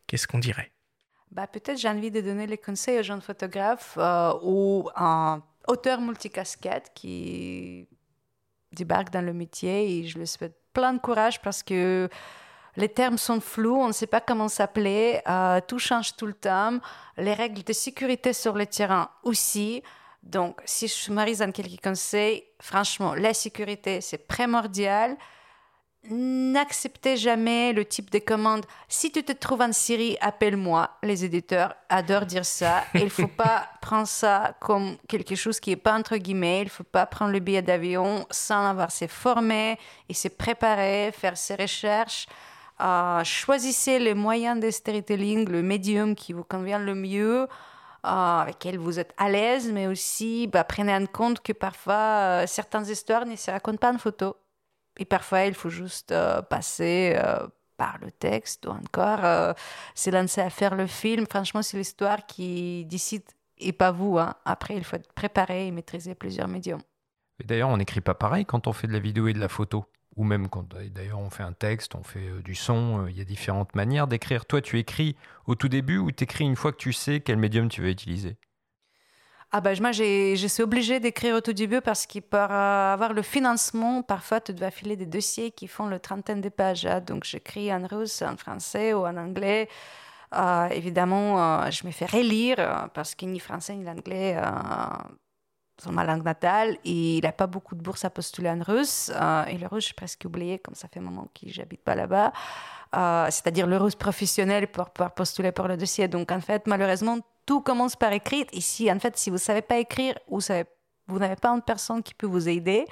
[0.07, 0.71] qu'est-ce qu'on dirait?
[1.33, 6.01] Bah, Peut-être j'ai envie de donner les conseils aux jeunes photographes euh, ou un auteur
[6.01, 7.89] multicasquette qui
[8.71, 12.09] débarque dans le métier et je lui souhaite plein de courage parce que
[12.77, 16.35] les termes sont flous, on ne sait pas comment s'appeler, euh, tout change tout le
[16.35, 16.79] temps,
[17.17, 19.83] les règles de sécurité sur le terrain aussi.
[20.23, 25.17] Donc, si je m'arrive dans quelques conseils, franchement, la sécurité, c'est primordial.
[26.09, 28.65] N'acceptez jamais le type de commande.
[28.89, 30.91] Si tu te trouves en Syrie, appelle-moi.
[31.03, 32.85] Les éditeurs adorent dire ça.
[32.95, 36.61] Il ne faut pas prendre ça comme quelque chose qui n'est pas entre guillemets.
[36.61, 41.11] Il ne faut pas prendre le billet d'avion sans avoir s'est formé et s'est préparé,
[41.13, 42.27] faire ses recherches.
[42.81, 47.49] Euh, choisissez les moyens de storytelling, le médium qui vous convient le mieux.
[48.03, 52.87] avec lesquelles vous êtes à l'aise, mais aussi bah, prenez en compte que parfois certaines
[52.87, 54.37] histoires ne se racontent pas en photo.
[54.99, 56.15] Et parfois, il faut juste
[56.49, 57.19] passer
[57.77, 59.53] par le texte ou encore euh,
[59.95, 61.27] se lancer à faire le film.
[61.27, 63.23] Franchement, c'est l'histoire qui décide
[63.59, 64.19] et pas vous.
[64.19, 64.35] Hein.
[64.45, 66.83] Après, il faut être préparé et maîtriser plusieurs médiums.
[67.45, 69.85] D'ailleurs, on n'écrit pas pareil quand on fait de la vidéo et de la photo.
[70.17, 70.65] Ou même quand
[70.95, 73.75] d'ailleurs on fait un texte, on fait euh, du son, euh, il y a différentes
[73.75, 74.47] manières d'écrire.
[74.47, 75.15] Toi, tu écris
[75.47, 77.91] au tout début ou tu écris une fois que tu sais quel médium tu veux
[77.91, 78.37] utiliser?
[79.53, 83.23] Ah ben, moi, je suis obligée d'écrire au tout début parce qu'il pour avoir le
[83.23, 86.85] financement, parfois, tu dois filer des dossiers qui font le trentaine de pages.
[86.85, 87.01] Hein.
[87.01, 89.69] Donc, j'écris en russe, en français ou en anglais.
[90.35, 94.37] Euh, évidemment, je me fais relire parce que ni français ni l'anglais
[95.83, 98.63] sont ma langue natale et il n'y a pas beaucoup de bourses à postuler en
[98.63, 99.11] russe.
[99.49, 102.33] et le russe, j'ai presque oublié, comme ça fait un moment que j'habite pas là-bas.
[103.31, 106.09] C'est-à-dire le russe professionnel pour pouvoir postuler pour le dossier.
[106.09, 108.47] Donc, en fait, malheureusement, tout commence par écrire.
[108.53, 110.41] Ici, en fait, si vous ne savez pas écrire ou
[111.09, 112.85] vous n'avez pas une personne qui peut vous aider,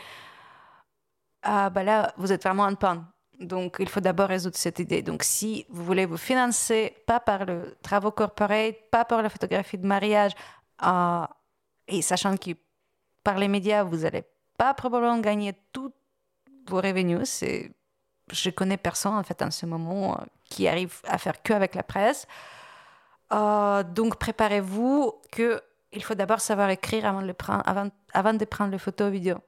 [1.42, 3.04] ah, bah là, vous êtes vraiment en panne.
[3.40, 5.02] Donc, il faut d'abord résoudre cette idée.
[5.02, 9.76] Donc, si vous voulez vous financer, pas par le travaux corporate, pas par la photographie
[9.76, 10.32] de mariage,
[10.84, 11.26] euh,
[11.88, 12.50] et sachant que
[13.24, 14.24] par les médias, vous n'allez
[14.56, 15.92] pas probablement gagner tous
[16.68, 17.28] vos revenus.
[17.28, 17.72] C'est,
[18.30, 21.74] je connais personne, en fait, en ce moment, euh, qui arrive à faire que avec
[21.74, 22.26] la presse.
[23.32, 25.60] Euh, donc préparez-vous que
[25.92, 27.62] il faut d'abord savoir écrire avant de, prendre,
[28.12, 29.38] avant, de prendre les photos vidéo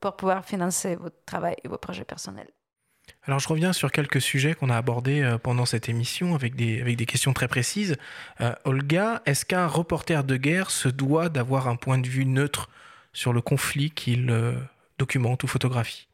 [0.00, 2.50] pour pouvoir financer votre travail et vos projets personnels.
[3.24, 6.80] Alors je reviens sur quelques sujets qu'on a abordés euh, pendant cette émission avec des,
[6.80, 7.96] avec des questions très précises.
[8.64, 12.68] Olga, est-ce qu'un reporter de guerre se doit d'avoir un point de vue neutre
[13.12, 14.34] sur le conflit qu'il
[14.98, 16.08] documente ou photographie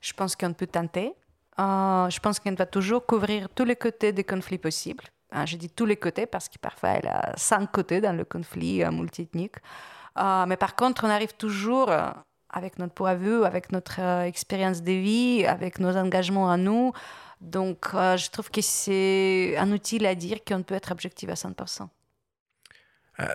[0.00, 1.12] Je pense qu'on peut tenter.
[1.58, 5.04] je pense qu'on va toujours couvrir tous les côtés des conflits possibles.
[5.32, 8.24] Hein, je dis tous les côtés parce que parfois elle a cinq côtés dans le
[8.24, 9.56] conflit euh, multiethnique.
[10.18, 12.10] Euh, mais par contre, on arrive toujours euh,
[12.50, 16.92] avec notre point de vue, avec notre expérience de vie, avec nos engagements à nous.
[17.40, 21.88] Donc, je trouve que c'est un outil à dire qu'on peut être objectif à 100%.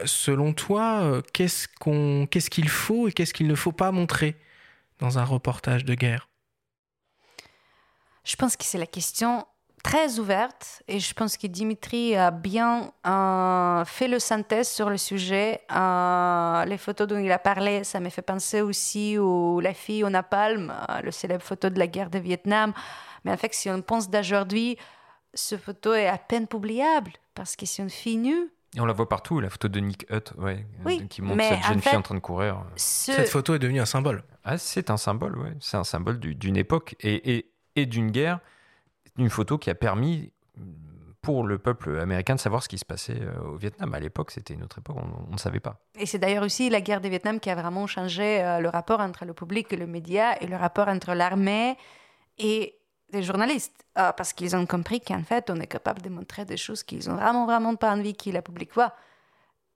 [0.06, 4.36] Selon toi, qu'est-ce qu'on, qu'est-ce qu'il faut et qu'est-ce qu'il ne faut pas montrer
[5.00, 6.28] dans un reportage de guerre?
[8.24, 9.46] Je pense que c'est la question
[9.88, 14.98] très ouverte et je pense que Dimitri a bien euh, fait le synthèse sur le
[14.98, 15.62] sujet.
[15.72, 20.04] Euh, les photos dont il a parlé, ça m'a fait penser aussi aux La fille
[20.04, 22.74] au napalm, euh, le célèbre photo de la guerre de Vietnam.
[23.24, 24.78] Mais en fait, si on pense d'aujourd'hui,
[25.34, 28.52] ce photo est à peine publiable parce que c'est une fille nue.
[28.76, 30.66] Et on la voit partout, la photo de Nick Hutt, ouais,
[31.10, 32.64] qui montre cette jeune fille en train de courir.
[32.76, 34.24] Cette photo est devenue un symbole.
[34.44, 35.54] Ah, c'est un symbole, ouais.
[35.60, 38.40] C'est un symbole d'une époque et, et, et d'une guerre
[39.18, 40.32] une photo qui a permis
[41.22, 43.94] pour le peuple américain de savoir ce qui se passait euh, au Vietnam.
[43.94, 44.96] À l'époque, c'était une autre époque,
[45.28, 45.82] on ne savait pas.
[46.00, 49.00] Et c'est d'ailleurs aussi la guerre du Vietnam qui a vraiment changé euh, le rapport
[49.02, 51.76] entre le public et le média et le rapport entre l'armée
[52.38, 52.77] et
[53.12, 53.86] les journalistes.
[53.98, 57.10] Euh, parce qu'ils ont compris qu'en fait, on est capable de montrer des choses qu'ils
[57.10, 58.94] ont vraiment, vraiment pas envie que la public voit.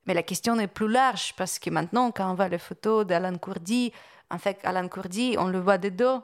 [0.05, 3.37] Mais la question est plus large parce que maintenant, quand on voit les photos d'Alan
[3.37, 3.93] Kurdi,
[4.29, 6.21] en fait, Alan Kurdi, on le voit de dos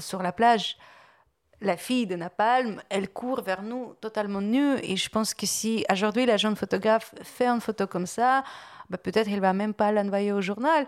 [0.00, 0.76] sur la plage
[1.64, 4.76] la fille de Napalm, elle court vers nous totalement nue.
[4.82, 8.44] Et je pense que si aujourd'hui la jeune photographe fait une photo comme ça,
[8.90, 10.86] bah, peut-être elle va même pas l'envoyer au journal.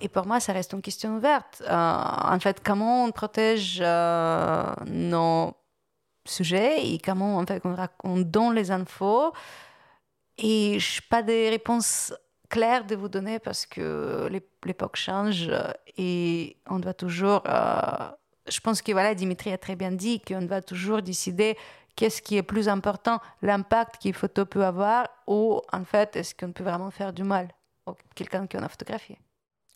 [0.00, 1.62] Et pour moi, ça reste une question ouverte.
[1.62, 5.54] Euh, en fait, comment on protège euh, nos
[6.26, 7.62] sujets et comment en fait,
[8.04, 9.32] on, donne les infos.
[10.38, 12.12] Et je n'ai pas de réponse
[12.48, 14.28] claire de vous donner parce que
[14.64, 15.50] l'époque change
[15.96, 18.10] et on doit toujours euh,
[18.48, 21.56] je pense que voilà, Dimitri a très bien dit qu'on va toujours décider
[21.96, 26.52] qu'est-ce qui est plus important, l'impact qu'une photo peut avoir, ou en fait, est-ce qu'on
[26.52, 27.48] peut vraiment faire du mal
[27.86, 29.18] à quelqu'un qu'on a photographié.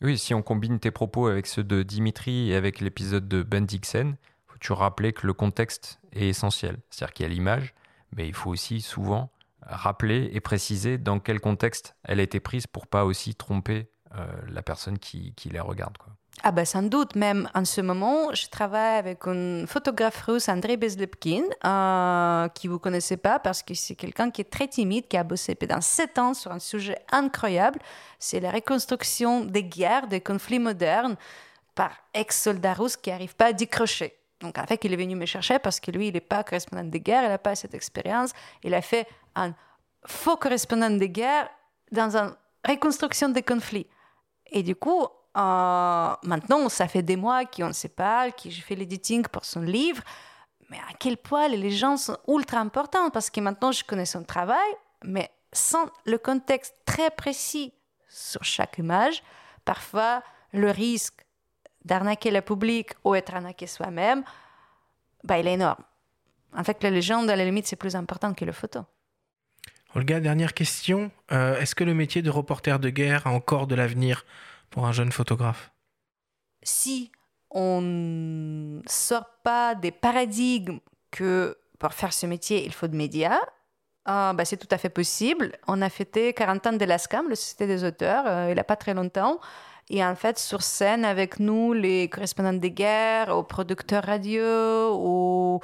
[0.01, 3.65] Oui, si on combine tes propos avec ceux de Dimitri et avec l'épisode de Ben
[3.67, 4.15] Dixon,
[4.47, 6.79] faut-tu rappeler que le contexte est essentiel.
[6.89, 7.75] C'est-à-dire qu'il y a l'image,
[8.15, 9.31] mais il faut aussi souvent
[9.61, 14.25] rappeler et préciser dans quel contexte elle a été prise pour pas aussi tromper euh,
[14.49, 15.97] la personne qui, qui la regarde.
[16.43, 20.75] Ah ben sans doute, même en ce moment, je travaille avec un photographe russe, Andrei
[20.75, 25.17] Bezlepkin, euh, qui vous connaissez pas parce que c'est quelqu'un qui est très timide, qui
[25.17, 27.79] a bossé pendant sept ans sur un sujet incroyable.
[28.17, 31.15] C'est la reconstruction des guerres, des conflits modernes
[31.75, 34.17] par ex-soldats russes qui n'arrivent pas à décrocher.
[34.39, 36.83] Donc en fait, il est venu me chercher parce que lui, il n'est pas correspondant
[36.83, 38.31] de guerre, il n'a pas cette expérience.
[38.63, 39.53] Il a fait un
[40.07, 41.47] faux correspondant de guerre
[41.91, 42.33] dans une
[42.67, 43.85] reconstruction des conflits.
[44.47, 45.07] Et du coup,
[45.37, 49.61] euh, maintenant, ça fait des mois qu'on se parle, que je fais l'editing pour son
[49.61, 50.03] livre.
[50.69, 53.09] Mais à quel point les gens sont ultra importants?
[53.09, 54.71] Parce que maintenant je connais son travail,
[55.03, 57.73] mais sans le contexte très précis
[58.09, 59.23] sur chaque image,
[59.65, 60.23] parfois
[60.53, 61.25] le risque
[61.83, 64.23] d'arnaquer le public ou être arnaqué soi-même,
[65.23, 65.83] bah, il est énorme.
[66.55, 68.81] En fait, la légende, à la limite, c'est plus important que le photo.
[69.95, 71.11] Olga, dernière question.
[71.31, 74.25] Euh, est-ce que le métier de reporter de guerre a encore de l'avenir?
[74.71, 75.71] Pour un jeune photographe
[76.63, 77.11] Si
[77.51, 80.79] on ne sort pas des paradigmes
[81.11, 83.39] que pour faire ce métier, il faut de médias,
[84.05, 85.51] bah, c'est tout à fait possible.
[85.67, 88.63] On a fêté 40 ans de l'ASCAM, le Société des auteurs, euh, il n'y a
[88.63, 89.39] pas très longtemps.
[89.89, 94.41] Et en fait, sur scène avec nous, les correspondants des guerres, aux producteurs radio,
[94.93, 95.59] aux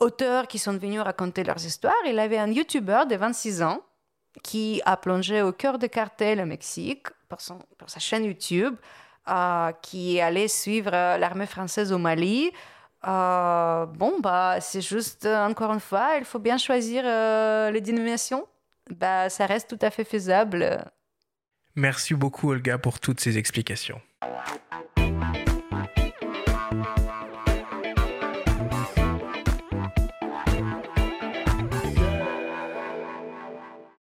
[0.00, 3.80] auteurs qui sont venus raconter leurs histoires, il avait un YouTuber de 26 ans
[4.42, 8.74] qui a plongé au cœur des cartels au Mexique pour, son, pour sa chaîne YouTube,
[9.28, 12.50] euh, qui allait suivre euh, l'armée française au Mali.
[13.06, 17.02] Euh, bon, bah, c'est juste, encore une fois, il faut bien choisir
[17.70, 18.46] les dénominations.
[18.90, 20.84] Bah, ça reste tout à fait faisable.
[21.74, 24.00] Merci beaucoup Olga pour toutes ces explications.